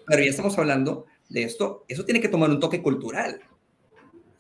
[0.07, 3.41] Pero ya estamos hablando de esto, eso tiene que tomar un toque cultural,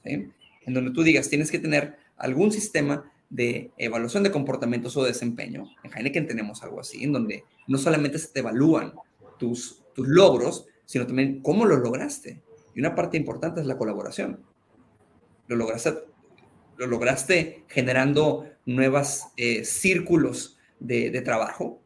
[0.05, 0.33] en
[0.67, 5.65] donde tú digas, tienes que tener algún sistema de evaluación de comportamientos o desempeño.
[5.83, 8.93] En Heineken tenemos algo así, en donde no solamente se te evalúan
[9.39, 12.43] tus, tus logros, sino también cómo lo lograste.
[12.75, 14.41] Y una parte importante es la colaboración.
[15.49, 16.13] Lo lograste
[16.77, 21.81] lo lograste generando nuevos eh, círculos de, trabajo,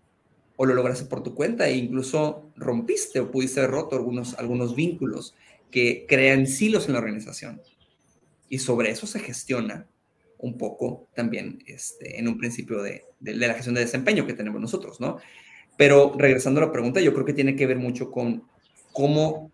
[0.56, 4.74] o lo lograste por tu cuenta e incluso rompiste o pudiste haber roto algunos, algunos
[4.74, 5.34] vínculos
[5.70, 7.60] que crean silos en la organización.
[8.48, 9.86] Y sobre eso se gestiona
[10.38, 14.60] un poco también este, en un principio de, de, la gestión de desempeño que tenemos
[14.60, 15.18] nosotros, ¿no?
[15.76, 18.44] Pero regresando a la pregunta, yo creo que tiene que ver mucho con
[18.92, 19.50] cómo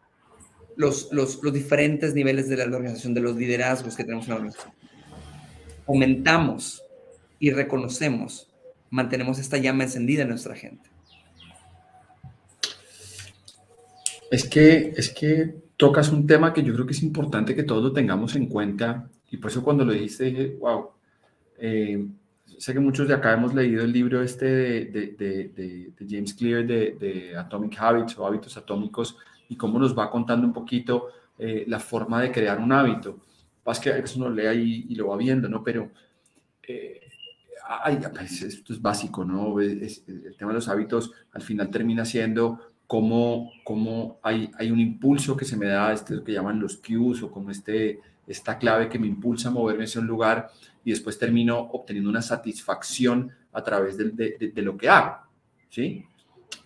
[0.77, 4.37] los, los, los diferentes niveles de la organización, de los liderazgos que tenemos en la
[4.37, 4.73] organización,
[5.87, 6.83] aumentamos
[7.39, 8.49] y reconocemos,
[8.91, 10.89] mantenemos esta llama encendida en nuestra gente.
[14.31, 17.83] Es que, es que tocas un tema que yo creo que es importante que todos
[17.83, 20.91] lo tengamos en cuenta y por eso cuando lo dijiste dije, wow,
[21.57, 22.07] eh,
[22.59, 27.35] sé que muchos de acá hemos leído el libro este de, de, James Clear de,
[27.37, 29.17] Atomic Habits o hábitos atómicos
[29.49, 33.21] y cómo nos va contando un poquito eh, la forma de crear un hábito.
[33.65, 35.65] Vas que eso uno lee ahí y lo va viendo, ¿no?
[35.65, 35.91] Pero
[36.69, 37.01] eh,
[38.13, 39.59] pues, esto es básico, ¿no?
[39.61, 45.39] El tema de los hábitos al final termina siendo cómo, cómo hay, hay un impulso
[45.39, 48.01] que se me da, este que llaman los cues o como este,
[48.33, 50.51] esta clave que me impulsa a moverme hacia un lugar
[50.85, 55.17] y después termino obteniendo una satisfacción a través de, lo que hago,
[55.69, 56.05] ¿sí?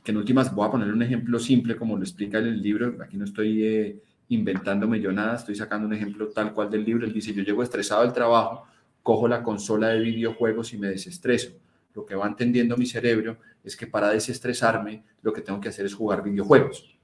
[0.02, 2.96] Que en últimas voy a poner un ejemplo simple como lo explica en el libro,
[3.02, 3.98] aquí no estoy eh,
[4.28, 7.62] inventándome yo nada, estoy sacando un ejemplo tal cual del libro, él dice, yo llego
[7.62, 8.66] estresado al trabajo,
[9.02, 11.50] cojo la consola de videojuegos y me desestreso
[11.96, 15.86] lo que va entendiendo mi cerebro es que para desestresarme lo que tengo que hacer
[15.86, 16.95] es jugar videojuegos.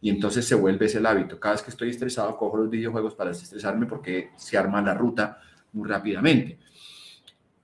[0.00, 1.38] Y entonces se vuelve ese hábito.
[1.38, 5.38] Cada vez que estoy estresado, cojo los videojuegos para desestresarme porque se arma la ruta
[5.72, 6.58] muy rápidamente.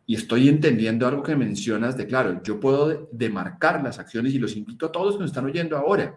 [0.06, 4.56] Y estoy entendiendo algo que mencionas de, claro, yo puedo demarcar las acciones y los
[4.56, 6.16] invito a todos que nos están oyendo ahora,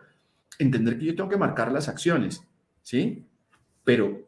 [0.58, 2.44] entender que yo tengo que marcar las acciones,
[2.82, 3.26] ¿sí?
[3.84, 4.28] Pero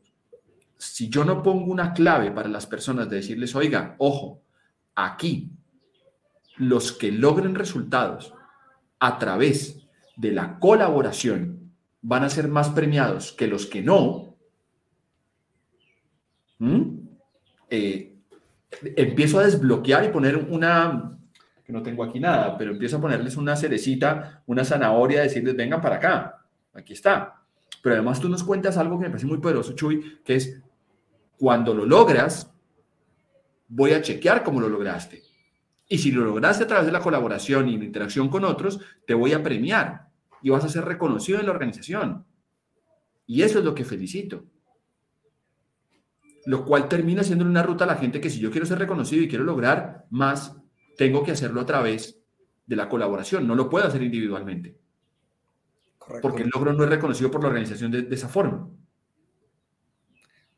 [0.78, 4.42] si yo no pongo una clave para las personas de decirles, oiga, ojo,
[4.94, 5.50] aquí
[6.58, 8.34] los que logren resultados
[9.00, 9.85] a través
[10.16, 14.36] de la colaboración van a ser más premiados que los que no,
[17.70, 18.16] eh,
[18.96, 21.18] empiezo a desbloquear y poner una,
[21.64, 25.82] que no tengo aquí nada, pero empiezo a ponerles una cerecita, una zanahoria, decirles, vengan
[25.82, 27.42] para acá, aquí está.
[27.82, 30.60] Pero además tú nos cuentas algo que me parece muy poderoso, Chuy, que es,
[31.38, 32.52] cuando lo logras,
[33.68, 35.24] voy a chequear cómo lo lograste.
[35.88, 39.14] Y si lo lograste a través de la colaboración y la interacción con otros, te
[39.14, 40.05] voy a premiar
[40.46, 42.24] y vas a ser reconocido en la organización.
[43.26, 44.46] Y eso es lo que felicito.
[46.46, 49.24] Lo cual termina siendo una ruta a la gente que si yo quiero ser reconocido
[49.24, 50.56] y quiero lograr más,
[51.00, 52.22] tengo que hacerlo a través
[52.68, 53.48] de la colaboración.
[53.48, 54.78] No lo puedo hacer individualmente.
[56.22, 58.70] Porque el logro no es reconocido por la organización de, esa forma.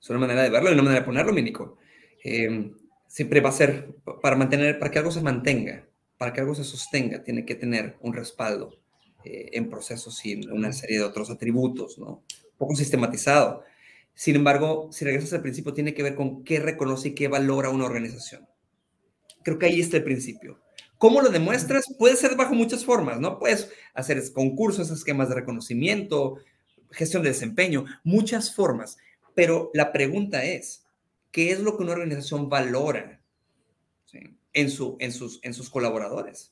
[0.01, 1.77] Es una manera de verlo y una manera de ponerlo, Mínico.
[2.25, 2.73] Eh,
[3.07, 6.65] siempre va a ser, para mantener, para que algo se mantenga, para que algo se
[6.65, 8.81] sostenga, tiene que tener un respaldo
[9.27, 12.23] eh, en procesos y una serie de otros atributos, ¿no?
[12.51, 13.63] Un poco sistematizado.
[14.13, 17.69] Sin embargo, si regresas al principio, tiene que ver con qué reconoce y qué valora
[17.69, 18.47] una organización.
[19.43, 20.59] Creo que ahí está el principio.
[20.97, 21.85] ¿Cómo lo demuestras?
[21.97, 23.37] Puede ser bajo muchas formas, ¿no?
[23.37, 26.37] Puedes hacer concursos, esquemas de reconocimiento,
[26.91, 28.97] gestión de desempeño, muchas formas.
[29.35, 30.87] Pero la pregunta es,
[31.31, 33.21] qué es lo que una organización valora
[34.53, 36.51] en, su, en, sus, en sus colaboradores.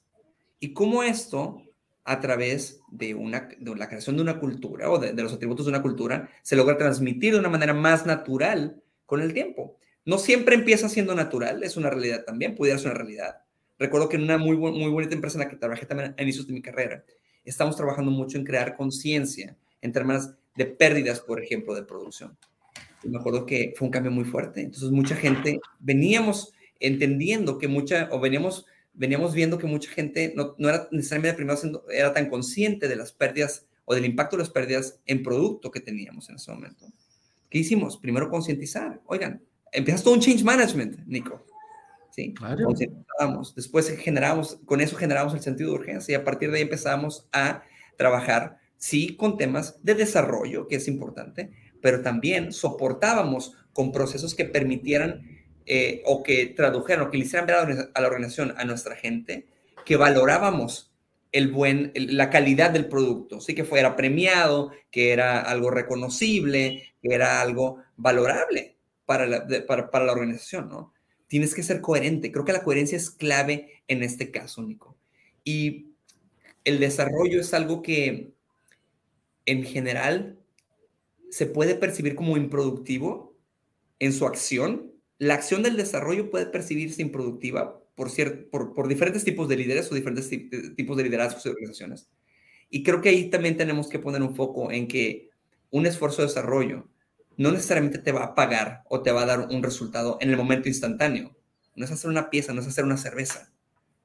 [0.59, 1.63] Y cómo esto,
[2.05, 5.71] a través de, una, de la creación de una cultura o de, los atributos de
[5.71, 9.77] una cultura, se logra transmitir de una manera más natural con el tiempo.
[10.05, 13.41] No siempre empieza siendo natural, es una realidad también, pudiera ser una realidad.
[13.77, 16.47] Recuerdo que en una muy, muy bonita empresa en la que trabajé también a inicios
[16.47, 17.03] de mi carrera,
[17.43, 22.37] estamos trabajando mucho en crear conciencia en términos de pérdidas, por ejemplo, de producción
[23.09, 24.61] me acuerdo que fue un cambio muy fuerte.
[24.61, 28.65] Entonces, mucha gente, veníamos entendiendo que mucha, o veníamos,
[28.95, 31.59] veníamos viendo que mucha gente no, no era necesariamente primero
[31.91, 35.79] era tan consciente de las pérdidas o del impacto de las pérdidas en producto que
[35.79, 36.87] teníamos en ese momento.
[37.49, 37.97] ¿Qué hicimos?
[37.97, 39.01] Primero concientizar.
[39.05, 41.45] Oigan, empiezas todo un change management, Nico.
[42.11, 42.67] Sí, claro.
[43.55, 47.27] Después generamos, con eso generamos el sentido de urgencia y a partir de ahí empezamos
[47.31, 47.63] a
[47.97, 54.45] trabajar, sí, con temas de desarrollo, que es importante, pero también soportábamos con procesos que
[54.45, 55.34] permitieran
[55.65, 57.55] eh, o que tradujeran o que le hicieran ver
[57.93, 59.47] a la organización, a nuestra gente,
[59.85, 60.91] que valorábamos
[61.31, 67.13] el buen, la calidad del producto, sí que fuera premiado, que era algo reconocible, que
[67.13, 70.93] era algo valorable para la, para, para la organización, ¿no?
[71.27, 72.31] Tienes que ser coherente.
[72.31, 74.95] Creo que la coherencia es clave en este caso, Nico.
[75.43, 75.87] Y
[76.63, 78.31] el desarrollo es algo que
[79.45, 80.39] en general
[81.29, 83.35] se puede percibir como improductivo
[83.99, 84.91] en su acción.
[85.25, 88.11] La acción del desarrollo puede percibirse improductiva por,
[88.51, 90.29] por, por diferentes tipos de líderes o diferentes
[90.75, 92.11] tipos de liderazgos de organizaciones.
[92.69, 95.31] Y creo que ahí también tenemos que poner un foco en que
[95.71, 96.87] un esfuerzo de desarrollo
[97.37, 100.37] no necesariamente te va a pagar o te va a dar un resultado en el
[100.37, 101.35] momento instantáneo.
[101.75, 103.51] No es hacer una pieza, no es hacer una cerveza.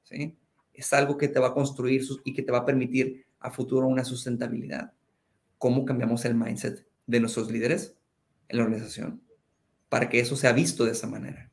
[0.01, 0.35] ¿sí?
[0.73, 3.85] Es algo que te va a construir y que te va a permitir a futuro
[3.85, 4.93] una sustentabilidad.
[5.59, 7.95] ¿Cómo cambiamos el mindset de nuestros líderes
[8.47, 9.21] en la organización
[9.91, 11.51] para que eso sea visto de esa manera?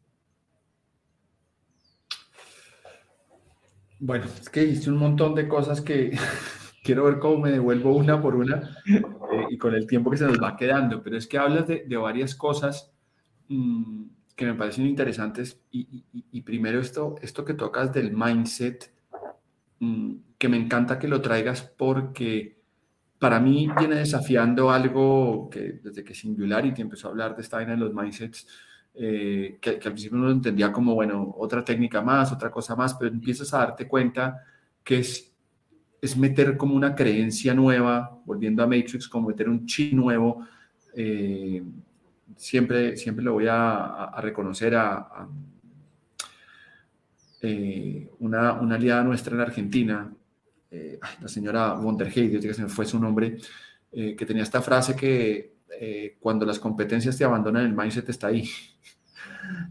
[3.98, 6.16] Bueno, es que hice un montón de cosas que
[6.84, 9.02] quiero ver cómo me devuelvo una por una eh,
[9.50, 12.36] y con el tiempo que se nos va quedando, pero es que hablas de, varias
[12.36, 12.92] cosas
[13.48, 14.04] mm,
[14.36, 18.94] que me parecen interesantes y, primero esto, esto que tocas del mindset,
[19.80, 22.57] mm, que me encanta que lo traigas porque
[23.18, 27.72] para mí viene desafiando algo que desde que Singularity empezó a hablar de esta vaina
[27.72, 28.46] de los mindsets,
[28.94, 32.74] eh, que, que, al principio no lo entendía como, bueno, otra técnica más, otra cosa
[32.76, 34.42] más, pero empiezas a darte cuenta
[34.82, 35.32] que es,
[36.00, 40.46] es meter como una creencia nueva, volviendo a Matrix, como meter un chip nuevo.
[40.94, 41.62] Eh,
[42.36, 45.28] siempre, siempre lo voy a, reconocer a,
[47.42, 50.12] eh, una, una, aliada nuestra en Argentina,
[50.70, 53.38] la señora Wonderheide, que se me fue su nombre,
[53.90, 55.56] que tenía esta frase que
[56.20, 58.48] cuando las competencias te abandonan, el mindset está ahí.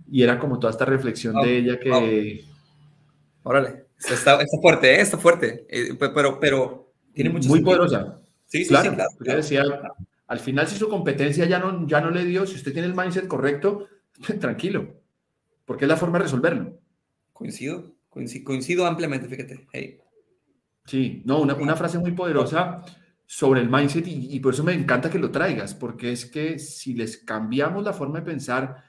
[0.09, 2.43] Y era como toda esta reflexión de ella que...
[3.43, 5.01] Órale, está, fuerte, ¿eh?
[5.01, 8.19] está fuerte, eh, pero, pero tiene mucho Muy poderosa.
[8.45, 8.91] Sí, sí, claro.
[8.91, 9.63] Sí, claro, decía,
[10.27, 12.95] al final si su competencia ya no, ya no le dio, si usted tiene el
[12.95, 13.87] mindset correcto,
[14.39, 14.95] tranquilo,
[15.65, 16.79] porque es la forma de resolverlo.
[17.33, 19.67] Coincido, coincido, ampliamente, fíjate.
[20.87, 22.81] Sí, no, una, una, frase muy poderosa
[23.25, 26.57] sobre el mindset y, y, por eso me encanta que lo traigas, porque es que
[26.57, 28.87] si les cambiamos la forma de pensar,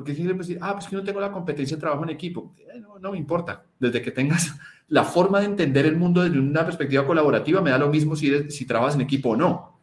[0.00, 2.54] porque si decir, ah, pues que no tengo la competencia de trabajo en equipo.
[2.58, 3.66] Eh, no, me importa.
[3.78, 4.54] Desde que tengas
[4.88, 8.50] la forma de entender el mundo desde una perspectiva colaborativa, me da lo mismo si,
[8.50, 9.78] si trabajas en equipo o no.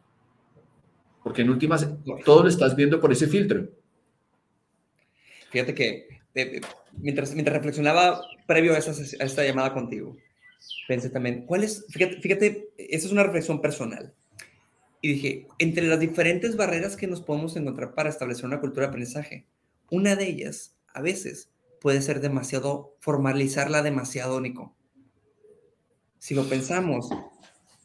[1.22, 1.88] Porque en últimas,
[2.24, 3.68] todo lo estás viendo por ese filtro.
[5.50, 6.60] Fíjate que eh, eh,
[6.96, 10.16] mientras, mientras reflexionaba previo a, a, esta llamada contigo,
[10.86, 11.84] pensé también, ¿cuál es?
[11.90, 14.14] Fíjate, fíjate, esa es una reflexión personal.
[15.00, 18.88] Y dije, entre las diferentes barreras que nos podemos encontrar para establecer una cultura de
[18.88, 19.46] aprendizaje,
[19.90, 21.50] una de ellas, a veces,
[21.80, 24.74] puede ser demasiado, formalizarla demasiado, Nico.
[26.18, 27.08] Si lo pensamos,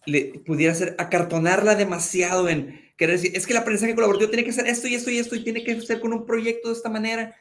[0.05, 4.53] le, pudiera ser acartonarla demasiado en querer decir, es que el aprendizaje colaborativo tiene que
[4.53, 6.89] ser esto y esto y esto y tiene que ser con un proyecto de esta
[6.89, 7.35] manera.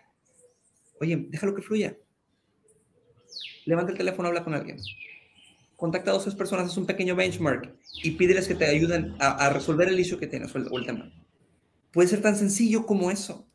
[1.01, 1.97] Oye, déjalo que fluya.
[3.65, 4.79] Levanta el teléfono, habla con alguien.
[5.83, 7.75] Contacta a dos o tres personas, haz un pequeño benchmark
[8.05, 11.13] y pídeles que te ayuden a, resolver el issue que tienes o el tema.
[11.91, 13.49] Puede ser tan sencillo como eso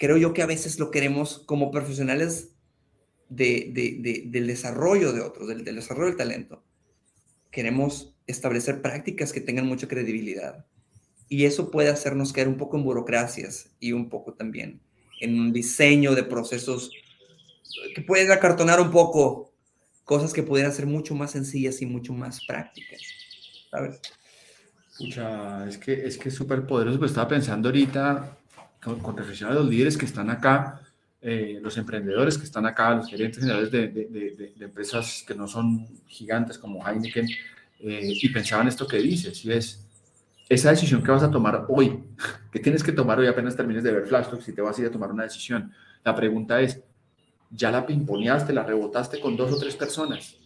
[0.00, 2.56] creo yo que a veces lo queremos como profesionales
[3.28, 6.64] de, del desarrollo de otros, del, desarrollo del talento.
[7.50, 10.64] Queremos establecer prácticas que tengan mucha credibilidad.
[11.28, 14.80] Y eso puede hacernos caer un poco en burocracias y un poco también
[15.20, 16.90] en un diseño de procesos
[17.94, 19.49] que pueden acartonar un poco
[20.10, 23.00] cosas que pudieran ser mucho más sencillas y mucho más prácticas.
[23.70, 24.00] ¿Sabes?
[24.98, 28.36] Pucha, es que es que súper poderoso, pues estaba pensando ahorita
[28.82, 30.80] con, con reflexión a los líderes que están acá,
[31.22, 35.46] eh, los emprendedores que están acá, los gerentes generales de, de, de, empresas que no
[35.46, 37.28] son gigantes como Heineken,
[37.78, 39.86] eh, y pensaban esto que dices, y es
[40.48, 42.02] esa decisión que vas a tomar hoy,
[42.50, 44.88] que tienes que tomar hoy apenas termines de ver Flash si te vas a ir
[44.88, 45.72] a tomar una decisión.
[46.02, 46.82] La pregunta es,
[47.50, 50.36] ¿ya la pimponeaste, la rebotaste con dos o tres personas?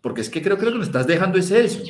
[0.00, 1.82] Porque es que creo, creo que lo estás dejando es eso.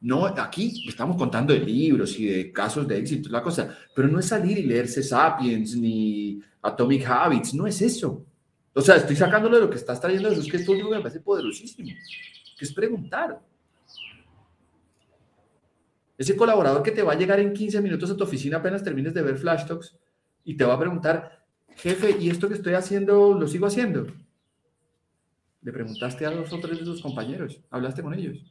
[0.00, 4.18] No, aquí estamos contando de libros y de casos de éxito, la cosa, pero no
[4.18, 8.24] es salir y leerse Sapiens ni Atomic Habits, no es eso.
[8.72, 11.20] O sea, estoy sacándolo de lo que estás trayendo, eso es que esto me parece
[11.20, 11.90] poderosísimo,
[12.58, 13.42] que es preguntar.
[16.16, 19.12] Ese colaborador que te va a llegar en 15 minutos a tu oficina apenas termines
[19.12, 19.96] de ver Flash Talks
[20.44, 21.39] y te va a preguntar,
[21.82, 24.06] jefe, ¿y esto que estoy haciendo lo sigo haciendo?
[25.62, 28.44] Le preguntaste a dos o tres de tus compañeros, hablaste con ellos.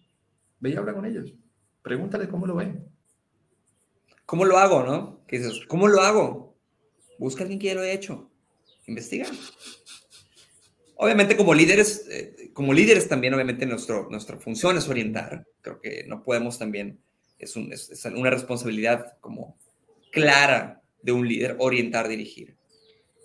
[0.59, 1.33] Ve y habla con ellos.
[1.81, 2.85] Pregúntale cómo lo ven.
[4.25, 5.23] ¿Cómo lo hago, no?
[5.27, 5.65] ¿Qué dices?
[5.67, 6.55] ¿Cómo lo hago?
[7.17, 8.29] Busca a alguien que ya lo haya hecho.
[8.85, 9.27] Investiga.
[10.95, 15.47] Obviamente, como líderes, eh, como líderes también, obviamente, nuestro, nuestra función es orientar.
[15.61, 16.99] Creo que no podemos también,
[17.39, 19.57] es, es una responsabilidad como
[20.11, 22.58] clara de un líder, orientar, dirigir.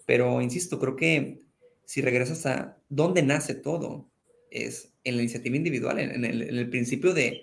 [0.07, 1.43] Pero, insisto, creo que
[1.85, 4.11] si regresas a dónde nace todo,
[4.51, 7.43] es en la iniciativa individual, en, el, principio de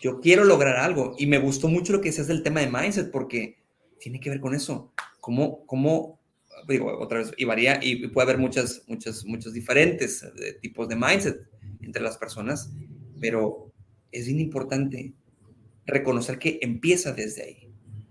[0.00, 1.14] yo quiero lograr algo.
[1.18, 3.58] Y me gustó mucho lo que decías del tema de mindset, porque
[3.98, 4.92] tiene que ver con eso.
[5.20, 6.20] Cómo, cómo
[6.68, 10.96] digo, otra vez, y varía, y puede haber muchas, muchas, muchos diferentes eh, tipos de
[10.96, 11.40] mindset
[11.80, 12.72] entre las personas,
[13.20, 13.72] pero
[14.12, 15.12] es importante
[15.86, 17.69] reconocer que empieza desde ahí.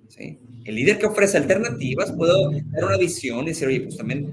[0.10, 0.38] ¿Sí?
[0.66, 2.34] El líder que ofrece alternativas puede
[2.72, 4.30] dar una visión y decir, oye, pues también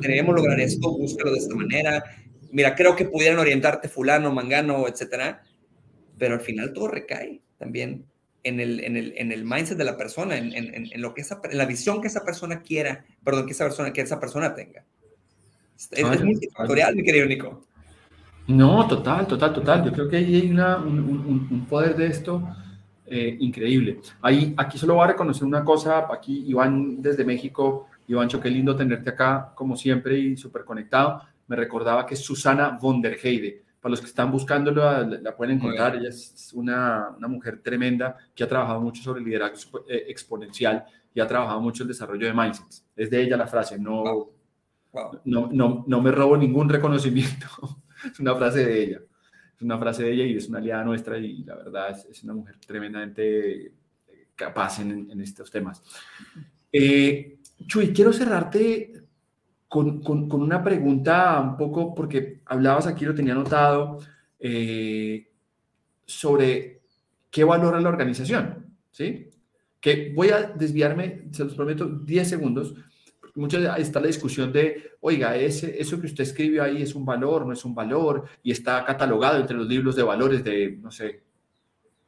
[0.00, 2.02] tenemos lograr esto, búscalo de esta manera.
[2.50, 5.42] Mira, creo que pudieran orientarte fulano, mangano, etcétera,
[6.18, 8.06] pero al final todo recae también
[8.44, 11.20] en el, en el, en el mindset de la persona, en, en, en, lo que
[11.20, 14.54] esa, en la visión que esa persona quiera, perdón, que esa persona, que esa persona
[14.54, 14.84] tenga.
[15.76, 17.66] Es, es multifactorial, mi querido Nico.
[18.48, 19.84] No, total, total, total.
[19.84, 22.42] Yo creo que hay una, un, un, un, poder de esto
[23.06, 24.00] eh, increíble.
[24.20, 28.76] Ahí, aquí solo voy a reconocer una cosa, aquí Iván desde México, Iván, qué lindo
[28.76, 31.22] tenerte acá como siempre y súper conectado.
[31.46, 33.62] Me recordaba que es Susana von der Heide.
[33.80, 35.96] Para los que están buscándolo, la, la pueden encontrar.
[35.96, 41.20] Ella es una, una, mujer tremenda que ha trabajado mucho sobre liderazgo eh, exponencial y
[41.20, 42.86] ha trabajado mucho el desarrollo de mindsets.
[42.94, 44.32] Es de ella la frase, no, wow.
[44.92, 45.20] Wow.
[45.24, 47.46] no, no, no me robo ningún reconocimiento.
[48.10, 49.00] es una frase de ella.
[49.62, 52.56] Una frase de ella y es una aliada nuestra y la verdad es, una mujer
[52.66, 53.72] tremendamente
[54.34, 55.82] capaz en, estos temas.
[56.72, 59.04] Eh, Chuy, quiero cerrarte
[59.68, 64.00] con, con, con, una pregunta un poco, porque hablabas aquí, lo tenía anotado,
[64.38, 65.30] eh,
[66.04, 66.82] sobre
[67.30, 69.30] qué valora la organización, ¿sí?
[69.80, 72.74] Que voy a desviarme, se los prometo, 10 segundos,
[73.34, 77.46] muchas está la discusión de, oiga, ese, eso que usted escribió ahí es un valor,
[77.46, 81.22] no es un valor, y está catalogado entre los libros de valores de, no sé,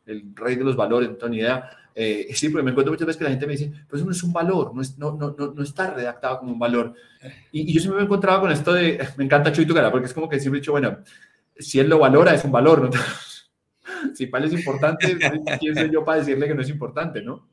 [0.06, 1.70] el rey de los valores, no tengo ni idea.
[1.94, 4.12] Eh, sí, porque me encuentro muchas veces que la gente me dice, pues eso no
[4.12, 6.94] es un valor, no, es, no, no, no, no está redactado como un valor.
[7.52, 9.90] Y, y, yo siempre me he encontrado con esto de, me encanta Chuy tu cara,
[9.90, 10.98] porque es como que siempre he dicho, bueno,
[11.56, 12.90] si él lo valora, es un valor, ¿no?
[14.14, 15.16] si para él es importante,
[15.60, 17.48] ¿quién soy yo para decirle que no es importante, no?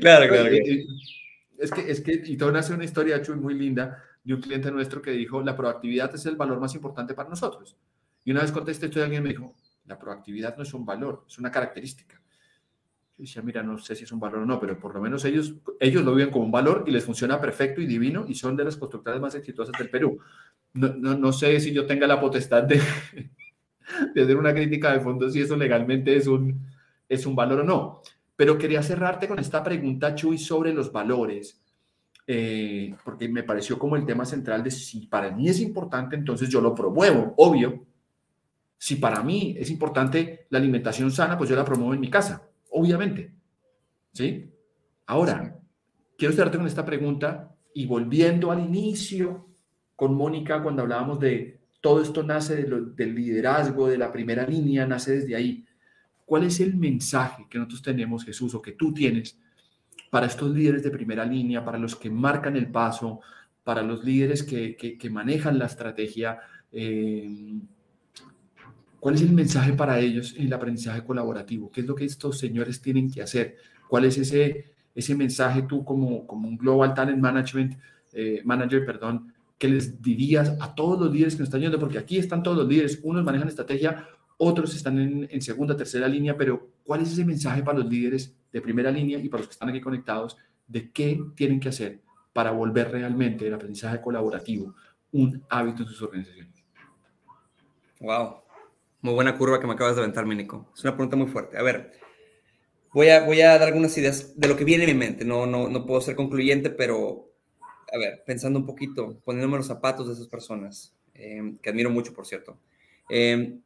[0.00, 0.48] Claro, claro.
[0.50, 0.86] Eh, eh,
[1.58, 4.70] es que, es que, y todo nace una historia, Chuy, muy linda, de un cliente
[4.70, 7.76] nuestro que dijo, la proactividad es el valor más importante para nosotros.
[8.24, 9.54] Y una vez contesté esto y alguien me dijo,
[9.86, 12.20] la proactividad no es un valor, es una característica.
[13.16, 15.24] Yo decía, mira, no sé si es un valor o no, pero por lo menos
[15.24, 18.56] ellos, ellos lo viven como un valor y les funciona perfecto y divino y son
[18.56, 20.18] de las constructoras más exitosas del Perú.
[20.74, 22.80] No, no, no sé si yo tenga la potestad de,
[24.14, 26.66] de hacer una crítica de fondo si eso legalmente es un,
[27.08, 28.02] es un valor o no.
[28.36, 31.60] Pero quería cerrarte con esta pregunta, Chuy, sobre los valores,
[32.26, 36.48] eh, porque me pareció como el tema central de si para mí es importante, entonces
[36.48, 37.84] yo lo promuevo, obvio.
[38.78, 42.46] Si para mí es importante la alimentación sana, pues yo la promuevo en mi casa,
[42.70, 43.32] obviamente.
[44.12, 44.50] ¿Sí?
[45.06, 45.58] Ahora,
[46.18, 49.46] quiero cerrarte con esta pregunta y volviendo al inicio
[49.94, 54.46] con Mónica cuando hablábamos de todo esto nace de lo, del liderazgo, de la primera
[54.46, 55.65] línea, nace desde ahí.
[56.26, 59.38] ¿Cuál es el mensaje que nosotros tenemos, Jesús, o que tú tienes
[60.10, 63.20] para estos líderes de primera línea, para los que marcan el paso,
[63.64, 66.40] para los líderes que, que, que manejan la estrategia?
[66.72, 67.58] Eh,
[68.98, 71.70] ¿Cuál es el mensaje para ellos en el aprendizaje colaborativo?
[71.70, 73.56] ¿Qué es lo que estos señores tienen que hacer?
[73.88, 74.64] ¿Cuál es ese,
[74.96, 77.78] ese mensaje tú como, como un Global Talent Management,
[78.12, 81.78] eh, Manager, perdón, que les dirías a todos los líderes que nos están yendo?
[81.78, 84.08] Porque aquí están todos los líderes, unos manejan estrategia,
[84.38, 88.34] otros están en, en, segunda, tercera línea, pero ¿cuál es ese mensaje para los líderes
[88.52, 92.00] de primera línea y para los que están aquí conectados de qué tienen que hacer
[92.32, 94.74] para volver realmente el aprendizaje colaborativo
[95.12, 96.64] un hábito en sus organizaciones?
[98.00, 98.42] Wow,
[99.00, 100.70] muy buena curva que me acabas de aventar, Nico.
[100.74, 101.56] Es una pregunta muy fuerte.
[101.56, 101.92] A ver,
[102.92, 105.24] voy a, voy a dar algunas ideas de lo que viene en mi mente.
[105.24, 107.30] No, no, no puedo ser concluyente, pero
[107.92, 112.12] a ver, pensando un poquito, poniéndome los zapatos de esas personas, eh, que admiro mucho,
[112.12, 112.58] por cierto.
[113.08, 113.58] Eh,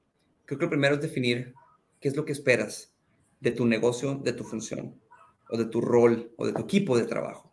[0.51, 1.55] creo que lo primero es definir
[2.01, 2.93] qué es lo que esperas
[3.39, 5.01] de tu negocio, de tu función,
[5.49, 7.53] o de tu rol, o de tu equipo de trabajo.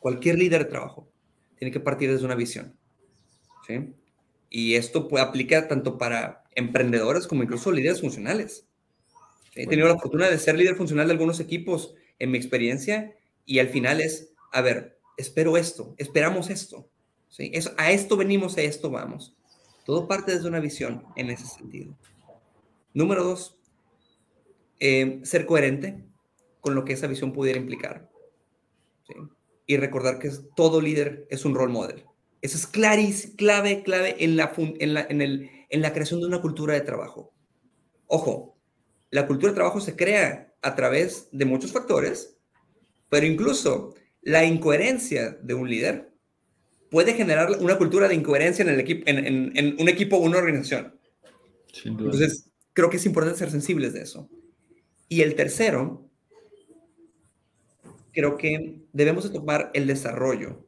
[0.00, 1.08] Cualquier líder de trabajo
[1.56, 2.76] tiene que partir desde una visión.
[3.68, 3.94] ¿sí?
[4.50, 8.66] Y esto puede, tanto para emprendedores como incluso líderes funcionales.
[9.54, 13.14] He tenido la fortuna de ser líder funcional de algunos equipos en mi experiencia
[13.44, 16.90] y al final es, a ver, espero esto, esperamos esto.
[17.28, 17.52] ¿sí?
[17.76, 19.37] A esto venimos, a esto vamos.
[19.88, 21.96] Todo parte desde una visión en ese sentido.
[22.92, 23.58] Número dos,
[24.80, 26.04] eh, ser coherente
[26.60, 28.10] con lo que esa visión pudiera implicar.
[29.64, 32.04] Y recordar que todo líder es un role model.
[32.42, 36.26] Eso es claris, clave, clave en la, en, la, en, el, en la creación de
[36.26, 37.32] una cultura de trabajo.
[38.08, 38.58] Ojo,
[39.08, 42.36] la cultura de trabajo se crea a través de muchos factores,
[43.08, 46.12] pero incluso la incoherencia de un líder
[46.90, 50.20] puede generar una cultura de incoherencia en, el equipo, en, en, en un equipo o
[50.20, 50.98] una organización.
[51.84, 54.28] Entonces, creo que es importante ser sensibles de eso.
[55.08, 56.10] Y el tercero,
[58.12, 60.66] creo que debemos de tomar el desarrollo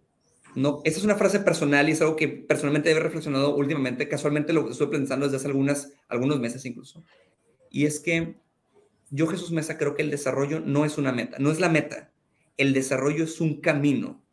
[0.55, 4.53] No, esa es una frase personal y es algo que personalmente he reflexionado últimamente, casualmente
[4.53, 7.05] lo estoy pensando desde hace algunas, algunos meses incluso.
[7.71, 8.41] Y es que
[9.11, 12.13] yo, Jesús Mesa, creo que el desarrollo no es una meta, no es la meta.
[12.57, 14.25] El desarrollo es un camino,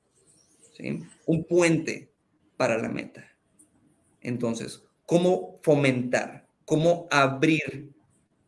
[1.26, 2.12] un puente
[2.56, 3.26] para la meta.
[4.22, 7.92] Entonces, ¿cómo fomentar, cómo abrir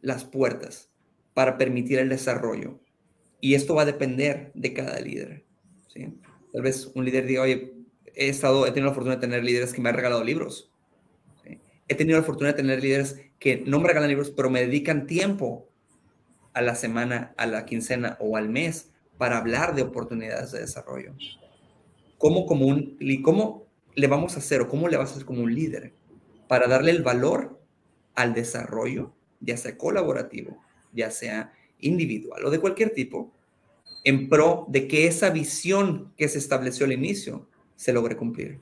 [0.02, 0.90] las puertas
[1.34, 2.80] para permitir el desarrollo?
[3.42, 5.46] Y esto va a depender de cada líder.
[5.88, 6.20] ¿sí?
[6.52, 7.74] Tal vez un líder diga, oye,
[8.16, 10.72] he, estado, he tenido la fortuna de tener líderes que me han regalado libros.
[11.88, 15.08] He tenido la fortuna de tener líderes que no me regalan libros, pero me dedican
[15.08, 15.70] tiempo
[16.54, 21.16] a la semana, a la quincena o al mes para hablar de oportunidades de desarrollo.
[22.20, 23.66] ¿Cómo, como un, ¿Cómo
[23.96, 25.94] le vamos a hacer o cómo le vas a hacer como un líder
[26.48, 27.60] para darle el valor
[28.14, 30.62] al desarrollo, ya sea colaborativo,
[30.94, 33.32] ya sea individual o de cualquier tipo,
[34.04, 38.60] en pro de que esa visión que se estableció al inicio se logre cumplir.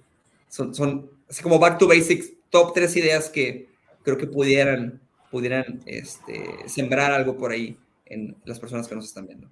[0.47, 3.69] Son, son así como back to basics, top tres ideas que
[4.03, 5.01] creo que pudieran,
[5.31, 9.49] pudieran este, sembrar algo por ahí en las personas que nos están viendo.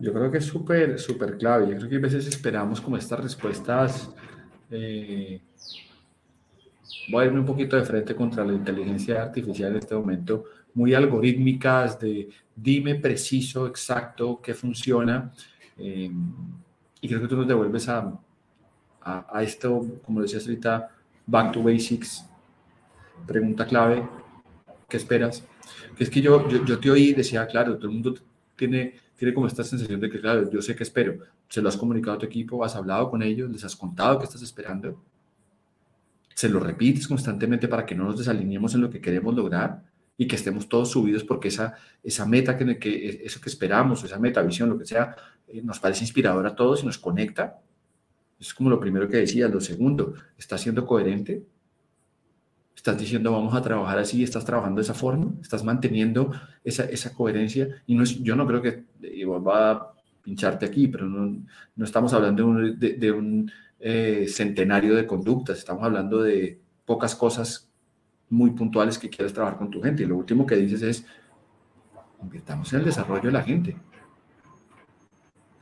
[0.00, 1.70] Yo creo que es súper, súper clave.
[1.70, 4.10] Yo creo que a veces esperamos como estas respuestas.
[4.70, 5.40] Eh,
[7.10, 10.44] voy a irme un poquito de frente contra la inteligencia artificial en este momento,
[10.74, 15.32] muy algorítmicas de dime preciso, exacto, qué funciona.
[15.76, 16.10] Eh,
[17.00, 18.18] y creo que tú nos devuelves a,
[19.02, 20.90] a, esto, como decías ahorita,
[21.26, 22.24] back to basics.
[23.26, 24.06] Pregunta clave,
[24.88, 25.46] ¿qué esperas?
[25.96, 28.14] Que es que yo, yo, yo te oí, decía, claro, todo el mundo
[28.56, 31.18] tiene, tiene como esta sensación de que, claro, yo sé qué espero.
[31.46, 34.24] Se lo has comunicado a tu equipo, has hablado con ellos, les has contado qué
[34.24, 34.98] estás esperando.
[36.34, 39.82] Se lo repites constantemente para que no nos desalineemos en lo que queremos lograr
[40.16, 44.18] y que estemos todos subidos porque esa, esa meta, que, que eso que esperamos, esa
[44.18, 45.14] meta, visión, lo que sea,
[45.48, 47.60] eh, nos parece inspirador a todos y nos conecta.
[48.38, 49.48] Es como lo primero que decía.
[49.48, 51.44] Lo segundo, ¿estás siendo coherente?
[52.80, 54.22] ¿Estás diciendo vamos a trabajar así?
[54.22, 55.34] ¿Estás trabajando de esa forma?
[55.42, 56.32] ¿Estás manteniendo
[56.64, 57.68] esa, esa coherencia?
[57.86, 58.84] Y no es, yo no creo que
[59.26, 61.44] va a pincharte aquí, pero no,
[61.76, 67.14] no estamos hablando de un, de, un eh, centenario de conductas, estamos hablando de pocas
[67.14, 67.68] cosas
[68.30, 70.04] muy puntuales que quieres trabajar con tu gente.
[70.04, 71.04] Y lo último que dices es,
[72.22, 73.76] invirtamos en el desarrollo de la gente.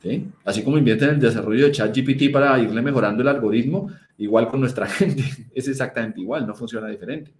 [0.01, 0.25] ¿Sí?
[0.45, 3.89] Así como invierten en el desarrollo de ChatGPT para irle mejorando el algoritmo,
[4.19, 5.23] igual con nuestra gente.
[5.53, 7.33] Es exactamente igual, no funciona diferente.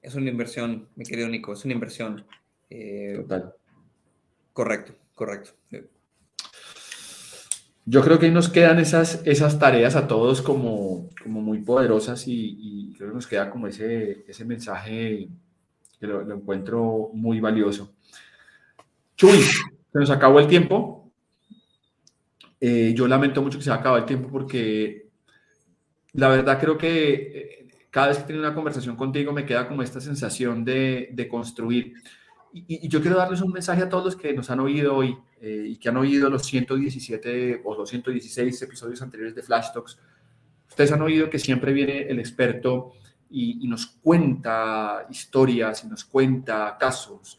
[0.00, 2.24] Es una inversión, mi querido Nico, es una inversión.
[2.70, 3.54] Eh, Total.
[4.52, 5.50] Correcto, correcto.
[7.86, 12.24] Yo creo que ahí nos quedan esas, esas tareas a todos como, como muy poderosas
[12.26, 15.28] y, creo que nos queda como ese, ese mensaje
[15.98, 17.92] que lo, encuentro muy valioso.
[19.16, 21.10] Chuy, se nos acabó el tiempo.
[22.60, 25.03] Eh, yo lamento mucho que se haya acabado el tiempo porque
[26.14, 29.82] la verdad creo que eh, cada vez que tengo una conversación contigo me queda como
[29.82, 31.94] esta sensación de, de construir.
[32.52, 35.66] Y, yo quiero darles un mensaje a todos los que nos han oído hoy eh,
[35.70, 39.98] y que han oído los 117 o 216 episodios anteriores de Flash Talks,
[40.68, 42.92] ustedes han oído que siempre viene el experto
[43.28, 47.38] y, nos cuenta historias y nos cuenta casos.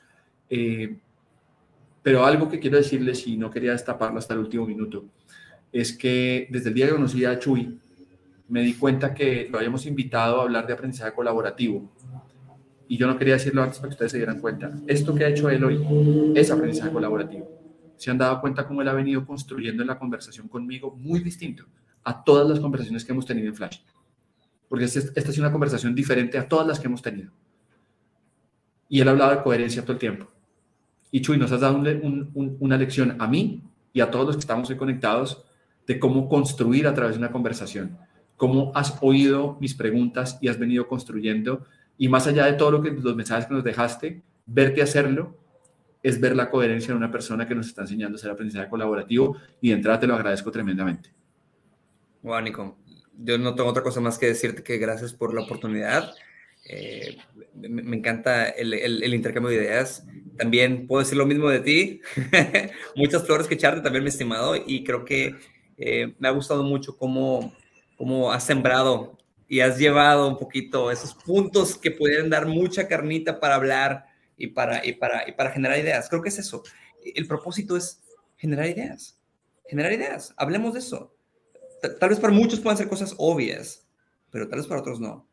[0.49, 0.97] Eh,
[2.03, 5.05] pero algo que quiero decirles, y no quería destaparlo hasta el último minuto,
[5.71, 7.79] es que desde el día que conocí a Chuy,
[8.47, 11.91] me di cuenta que lo habíamos invitado a hablar de aprendizaje colaborativo.
[12.87, 14.71] Y yo no quería decirlo antes para que ustedes se dieran cuenta.
[14.85, 17.55] Esto que ha hecho él hoy es aprendizaje colaborativo
[17.97, 21.65] se han dado cuenta cómo él ha venido construyendo en la conversación conmigo muy distinto
[22.03, 23.79] a todas las conversaciones que hemos tenido en Flash.
[24.67, 27.31] Porque esta, esta es una conversación diferente a todas las que hemos tenido.
[28.89, 30.27] Y él ha hablado de coherencia todo el tiempo.
[31.11, 34.69] Y Chuy, nos has dado una lección a mí y a todos los que estamos
[34.69, 35.45] hoy conectados
[35.87, 37.97] de cómo construir a través de una conversación.
[38.37, 41.65] Cómo has oído mis preguntas y has venido construyendo.
[41.97, 45.37] Y más allá de todo lo que los mensajes que nos dejaste, verte hacerlo
[46.03, 49.37] es ver la coherencia de una persona que nos está enseñando a hacer aprendizaje colaborativo
[49.59, 51.09] y de entrada te lo agradezco tremendamente.
[52.21, 52.77] Bueno, Nico,
[53.17, 56.13] yo no tengo otra cosa más que decirte que gracias por la oportunidad.
[56.67, 57.17] Eh,
[57.53, 60.05] me, encanta el, intercambio de ideas.
[60.37, 62.01] También puedo decir lo mismo de ti.
[62.95, 64.55] Muchas flores que echarte también, mi estimado.
[64.55, 65.35] Y creo que
[65.77, 67.53] eh, me ha gustado mucho cómo,
[67.97, 69.17] cómo has sembrado
[69.47, 74.05] y has llevado un poquito esos puntos que pueden dar mucha carnita para hablar
[74.37, 76.09] y para, y para, y para generar ideas.
[76.09, 76.63] Creo que es eso.
[77.03, 78.01] El propósito es
[78.37, 79.19] generar ideas.
[79.67, 80.33] Generar ideas.
[80.37, 81.15] Hablemos de eso.
[81.99, 83.85] Tal vez para muchos puedan ser cosas obvias,
[84.31, 85.27] pero tal vez para otros no.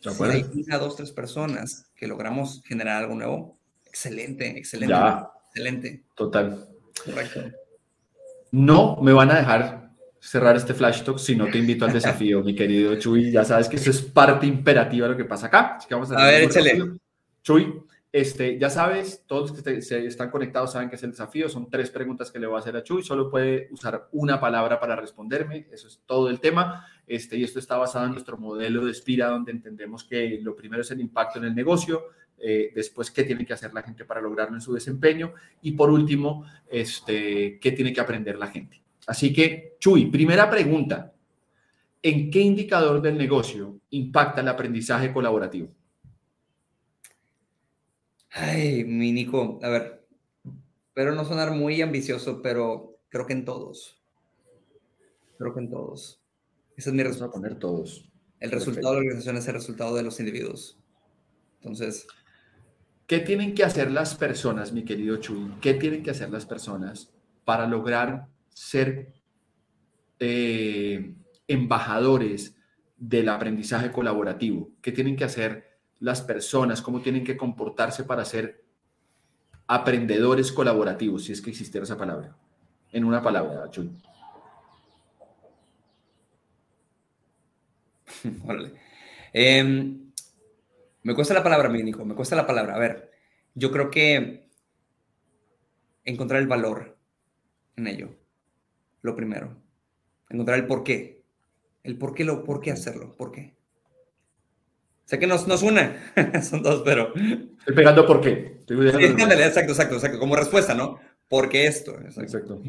[0.00, 4.94] Si hay una, dos, tres personas que logramos generar algo nuevo, excelente, excelente.
[4.94, 5.30] Ya.
[5.48, 6.02] Excelente.
[6.16, 6.66] Total.
[7.04, 7.42] Correcto.
[8.50, 9.81] No me van a dejar
[10.22, 13.32] cerrar este flash talk si no te invito al desafío, mi querido Chuy.
[13.32, 15.76] Ya sabes que eso es parte imperativa de lo que pasa acá.
[15.76, 16.92] Así que vamos a, a ver, échale.
[17.42, 21.48] Chuy, este, ya sabes, todos los que se están conectados saben que es el desafío.
[21.48, 23.02] Son tres preguntas que le voy a hacer a Chuy.
[23.02, 25.66] Solo puede usar una palabra para responderme.
[25.72, 26.86] Eso es todo el tema.
[27.04, 30.82] Este, y esto está basado en nuestro modelo de Spira, donde entendemos que lo primero
[30.82, 32.04] es el impacto en el negocio,
[32.38, 35.90] eh, después qué tiene que hacer la gente para lograrlo en su desempeño y por
[35.90, 38.81] último, este, qué tiene que aprender la gente.
[39.06, 41.12] Así que, Chuy, primera pregunta.
[42.02, 45.68] ¿En qué indicador del negocio impacta el aprendizaje colaborativo?
[48.30, 50.06] Ay, mi Nico, a ver,
[50.94, 54.00] pero no sonar muy ambicioso, pero creo que en todos.
[55.38, 56.20] Creo que en todos.
[56.76, 57.26] Esa es mi respuesta.
[57.26, 58.08] a poner todos.
[58.40, 60.78] El resultado de la organización es el resultado de los individuos.
[61.60, 62.06] Entonces.
[63.06, 65.52] ¿Qué tienen que hacer las personas, mi querido Chuy?
[65.60, 67.12] ¿Qué tienen que hacer las personas
[67.44, 69.12] para lograr ser
[70.18, 71.14] eh,
[71.48, 72.56] embajadores
[72.96, 74.70] del aprendizaje colaborativo?
[74.80, 75.72] ¿Qué tienen que hacer
[76.02, 78.64] las personas, cómo tienen que comportarse para ser
[79.68, 82.36] aprendedores colaborativos, si es que existiera esa palabra.
[82.90, 83.90] En una palabra, Chuy.
[89.34, 90.12] Em,
[91.02, 92.74] me cuesta la palabra, mi Nico, me cuesta la palabra.
[92.74, 93.10] A ver,
[93.54, 94.50] yo creo que
[96.04, 96.98] encontrar el valor
[97.76, 98.10] en ello,
[99.02, 99.56] lo primero.
[100.30, 101.22] Encontrar el por qué.
[101.82, 103.54] El por qué, lo, por qué hacerlo, por qué.
[105.04, 105.96] Sé que nos, nos une,
[106.42, 107.12] son dos, pero...
[107.14, 108.60] Estoy pegando por qué.
[108.68, 110.98] exacto, exacto, exacto, como respuesta, ¿no?
[111.28, 111.98] Porque esto.
[112.00, 112.62] Exacto.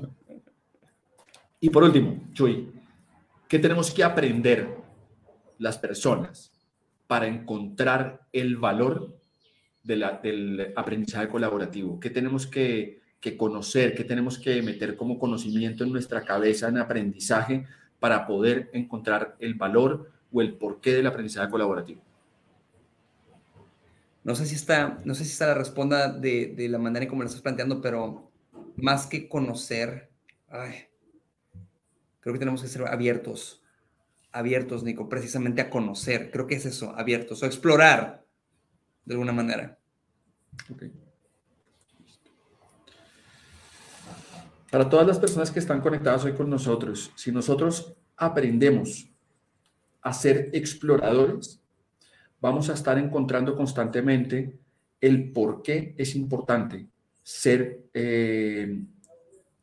[1.60, 2.72] Y por último, Chuy,
[3.48, 4.68] ¿qué tenemos que aprender
[5.60, 6.52] las personas
[7.08, 9.18] para encontrar el valor
[9.84, 12.00] de la, del aprendizaje colaborativo?
[12.00, 13.96] ¿Qué tenemos que, que conocer?
[13.96, 17.66] ¿Qué tenemos que meter como conocimiento en nuestra cabeza en aprendizaje
[17.98, 22.02] para poder encontrar el valor o el porqué del aprendizaje colaborativo?
[24.26, 27.10] No sé si está, no sé si está la responda de, de la manera en
[27.10, 28.30] como lo estás planteando, pero
[28.76, 30.10] más que conocer,
[32.20, 33.64] creo que tenemos que ser abiertos,
[34.34, 36.30] abiertos, Nico, precisamente a conocer.
[36.30, 38.26] Creo que es eso, abiertos, o explorar
[39.06, 39.78] de alguna manera.
[44.74, 49.08] Para todas las personas que están conectadas hoy con nosotros, si nosotros aprendemos
[50.02, 51.62] a ser exploradores,
[52.42, 54.58] vamos a estar encontrando constantemente
[55.00, 56.88] el por qué es importante
[57.22, 58.82] ser eh,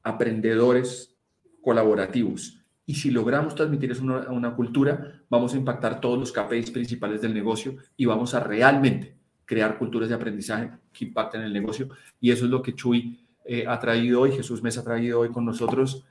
[0.05, 1.13] aprendedores
[1.61, 2.61] colaborativos.
[2.87, 7.21] Y si logramos transmitir eso a una, cultura, vamos a impactar todos los KPIs principales
[7.21, 11.89] del negocio y vamos a realmente crear culturas de aprendizaje que impacten el negocio.
[12.21, 15.31] Y eso es lo que Chuy eh, ha traído hoy, Jesús Mesa ha traído hoy
[15.31, 16.05] con nosotros.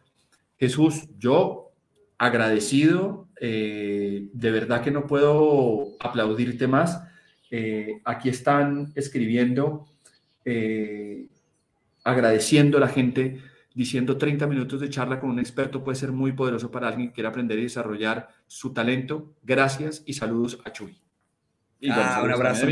[0.57, 1.69] Jesús, yo
[2.19, 7.01] agradecido, eh, de verdad que no puedo aplaudirte más.
[7.49, 9.87] Eh, aquí están escribiendo,
[10.43, 11.27] eh,
[12.03, 13.41] agradeciendo a la gente,
[13.73, 17.15] diciendo 30 minutos de charla con un experto puede ser muy poderoso para alguien que
[17.15, 19.33] quiera aprender y desarrollar su talento.
[19.41, 20.99] Gracias y saludos a Chuy.
[21.89, 22.67] Ah, un abrazo,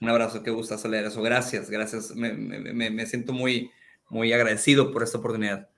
[0.00, 1.20] un abrazo, qué gusto leer eso.
[1.20, 2.16] Gracias, gracias.
[2.16, 3.70] Me, me, me siento muy,
[4.10, 5.68] muy agradecido por esta oportunidad.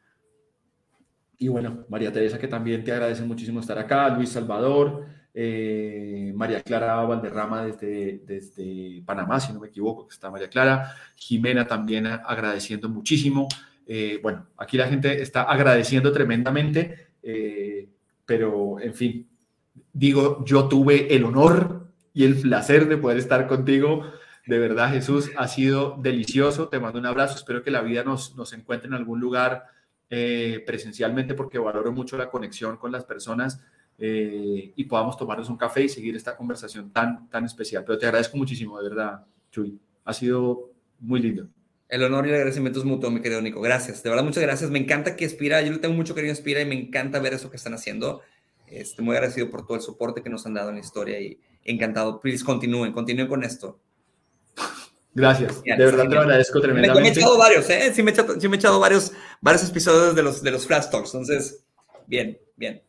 [1.39, 6.63] Y bueno, María Teresa, que también te agradece muchísimo estar acá, Luis Salvador, eh, María
[6.63, 12.07] Clara Valderrama desde, desde Panamá, si no me equivoco, que está María Clara, Jimena también
[12.07, 13.49] agradeciendo muchísimo.
[13.87, 17.89] Eh, bueno, aquí la gente está agradeciendo tremendamente, eh,
[18.27, 19.29] pero en fin,
[19.93, 24.05] digo, yo tuve el honor y el placer de poder estar contigo.
[24.47, 26.69] De verdad, Jesús, ha sido delicioso.
[26.69, 27.37] Te mando un abrazo.
[27.37, 29.67] Espero que la vida nos, nos encuentre en algún lugar
[30.13, 33.61] eh, presencialmente porque valoro mucho la conexión con las personas
[33.97, 37.85] eh, y podamos tomarnos un café y seguir esta conversación tan, tan especial.
[37.87, 39.79] Pero te agradezco muchísimo, de verdad, Chuy.
[40.05, 41.49] Ha sido muy lindo.
[41.89, 43.61] El honor y el agradecimiento es mutuo, mi querido Nico.
[43.61, 44.71] Gracias, de verdad, muchas gracias.
[44.71, 47.35] Me encanta que Espira, yo le tengo mucho cariño a Espira y me encanta ver
[47.35, 48.23] eso que están haciendo.
[48.67, 51.39] Estoy muy agradecido por todo el soporte que nos han dado en la historia y
[51.65, 52.21] encantado.
[52.21, 53.79] Please, continúen, continúen con esto.
[55.13, 57.03] Gracias, de verdad te lo agradezco tremendamente.
[57.03, 57.93] Me, he echado varios, ¿eh?
[57.93, 60.67] Sí me he echado, sí me he echado varios, varios episodios de los, de los
[60.67, 61.65] Flash Talks, entonces,
[62.07, 62.83] bien, bien.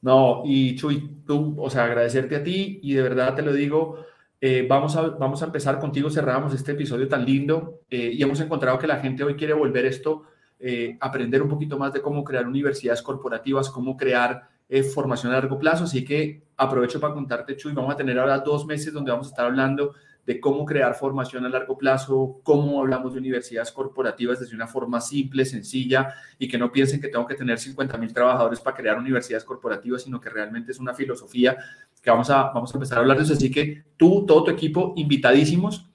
[0.00, 4.06] No, y Chuy, tú, o sea, agradecerte a ti y de verdad te lo digo,
[4.40, 8.40] eh, vamos, a, vamos a empezar contigo, cerramos este episodio tan lindo eh, y hemos
[8.40, 10.24] encontrado que la gente hoy quiere volver esto,
[10.60, 14.48] eh, aprender un poquito más de cómo crear universidades corporativas, cómo crear
[14.94, 18.66] formación a largo plazo, así que aprovecho para contarte, Chuy, vamos a tener ahora dos
[18.66, 19.94] meses donde vamos a estar hablando
[20.28, 25.00] de cómo crear formación a largo plazo, cómo hablamos de universidades corporativas desde una forma
[25.00, 28.98] simple, sencilla y que no piensen que tengo que tener 50 mil trabajadores para crear
[28.98, 31.56] universidades corporativas, sino que realmente es una filosofía
[32.02, 33.32] que vamos a, vamos a empezar a hablar de.
[33.32, 35.88] Así que tú, todo tu equipo, invitadísimos.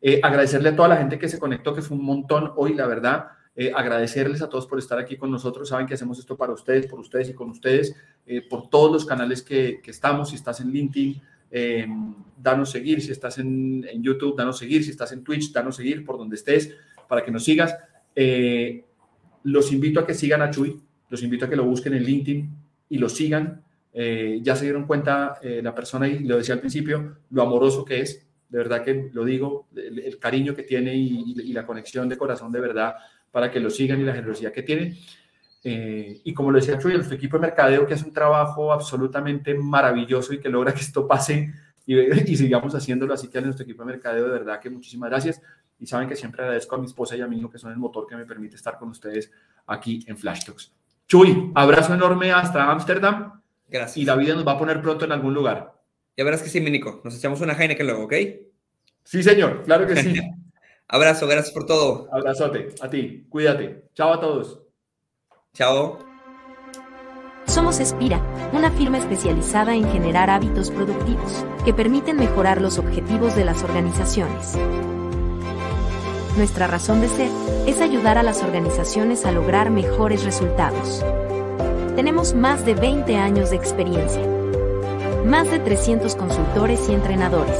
[0.00, 2.86] Eh, agradecerle a toda la gente que se conectó, que fue un montón hoy, la
[2.86, 3.26] verdad.
[3.56, 5.68] Eh, agradecerles a todos por estar aquí con nosotros.
[5.68, 9.04] Saben que hacemos esto para ustedes, por ustedes y con ustedes, eh, por todos los
[9.04, 10.28] canales que, que estamos.
[10.28, 11.20] Si estás en LinkedIn,
[11.50, 11.86] eh,
[12.36, 16.16] danos seguir, si estás en, YouTube, danos seguir, si estás en Twitch, danos seguir por
[16.16, 16.74] donde estés
[17.08, 17.76] para que nos sigas.
[18.14, 18.84] Eh,
[19.44, 22.50] los invito a que sigan a Chuy, los invito a que lo busquen en LinkedIn
[22.88, 23.62] y lo sigan.
[23.92, 28.00] Eh, ya se dieron cuenta la persona, y lo decía al principio, lo amoroso que
[28.00, 32.52] es, de verdad que lo digo, el, cariño que tiene y, la conexión de corazón
[32.52, 32.94] de verdad
[33.30, 34.96] para que lo sigan y la generosidad que tiene.
[35.62, 39.54] Eh, y como lo decía Chuy, nuestro equipo de mercadeo que hace un trabajo absolutamente
[39.54, 41.52] maravilloso y que logra que esto pase
[41.84, 43.14] y, y, sigamos haciéndolo.
[43.14, 45.42] Así que a nuestro equipo de mercadeo, de verdad que muchísimas gracias.
[45.78, 47.78] Y saben que siempre agradezco a mi esposa y a mi hijo, que son el
[47.78, 49.30] motor que me permite estar con ustedes
[49.66, 50.72] aquí en Flash Talks.
[51.08, 53.40] Chuy, abrazo enorme hasta Ámsterdam.
[53.68, 53.96] Gracias.
[53.96, 55.74] Y la vida nos va a poner pronto en algún lugar.
[56.16, 57.00] Ya verás que sí, mi Nico.
[57.02, 58.14] Nos echamos una Heineken luego, ¿ok?
[59.04, 60.14] Sí, señor, claro que sí.
[60.88, 62.08] Abrazo, gracias por todo.
[62.12, 63.84] Abrazote, a ti, cuídate.
[63.94, 64.60] Chao a todos.
[65.52, 65.98] Chao.
[67.46, 68.22] Somos Espira,
[68.52, 74.56] una firma especializada en generar hábitos productivos que permiten mejorar los objetivos de las organizaciones.
[76.36, 77.30] Nuestra razón de ser
[77.66, 81.04] es ayudar a las organizaciones a lograr mejores resultados.
[81.96, 84.24] Tenemos más de 20 años de experiencia.
[85.26, 87.58] Más de 300 consultores y entrenadores.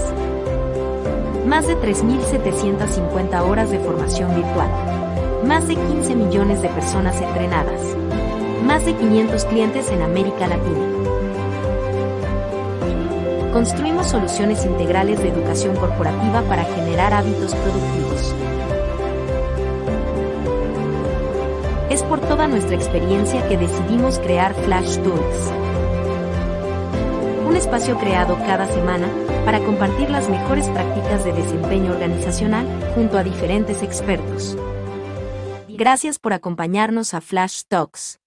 [1.45, 4.90] Más de 3.750 horas de formación virtual
[5.45, 7.81] más de 15 millones de personas entrenadas.
[8.65, 10.87] Más de 500 clientes en América Latina.
[13.53, 18.35] Construimos soluciones integrales de educación corporativa para generar hábitos productivos.
[21.89, 25.53] Es por toda nuestra experiencia que decidimos crear Flash Tools.
[27.49, 29.09] Un espacio creado cada semana
[29.45, 34.57] para compartir las mejores prácticas de desempeño organizacional junto a diferentes expertos.
[35.81, 38.20] Gracias por acompañarnos a Flash Talks.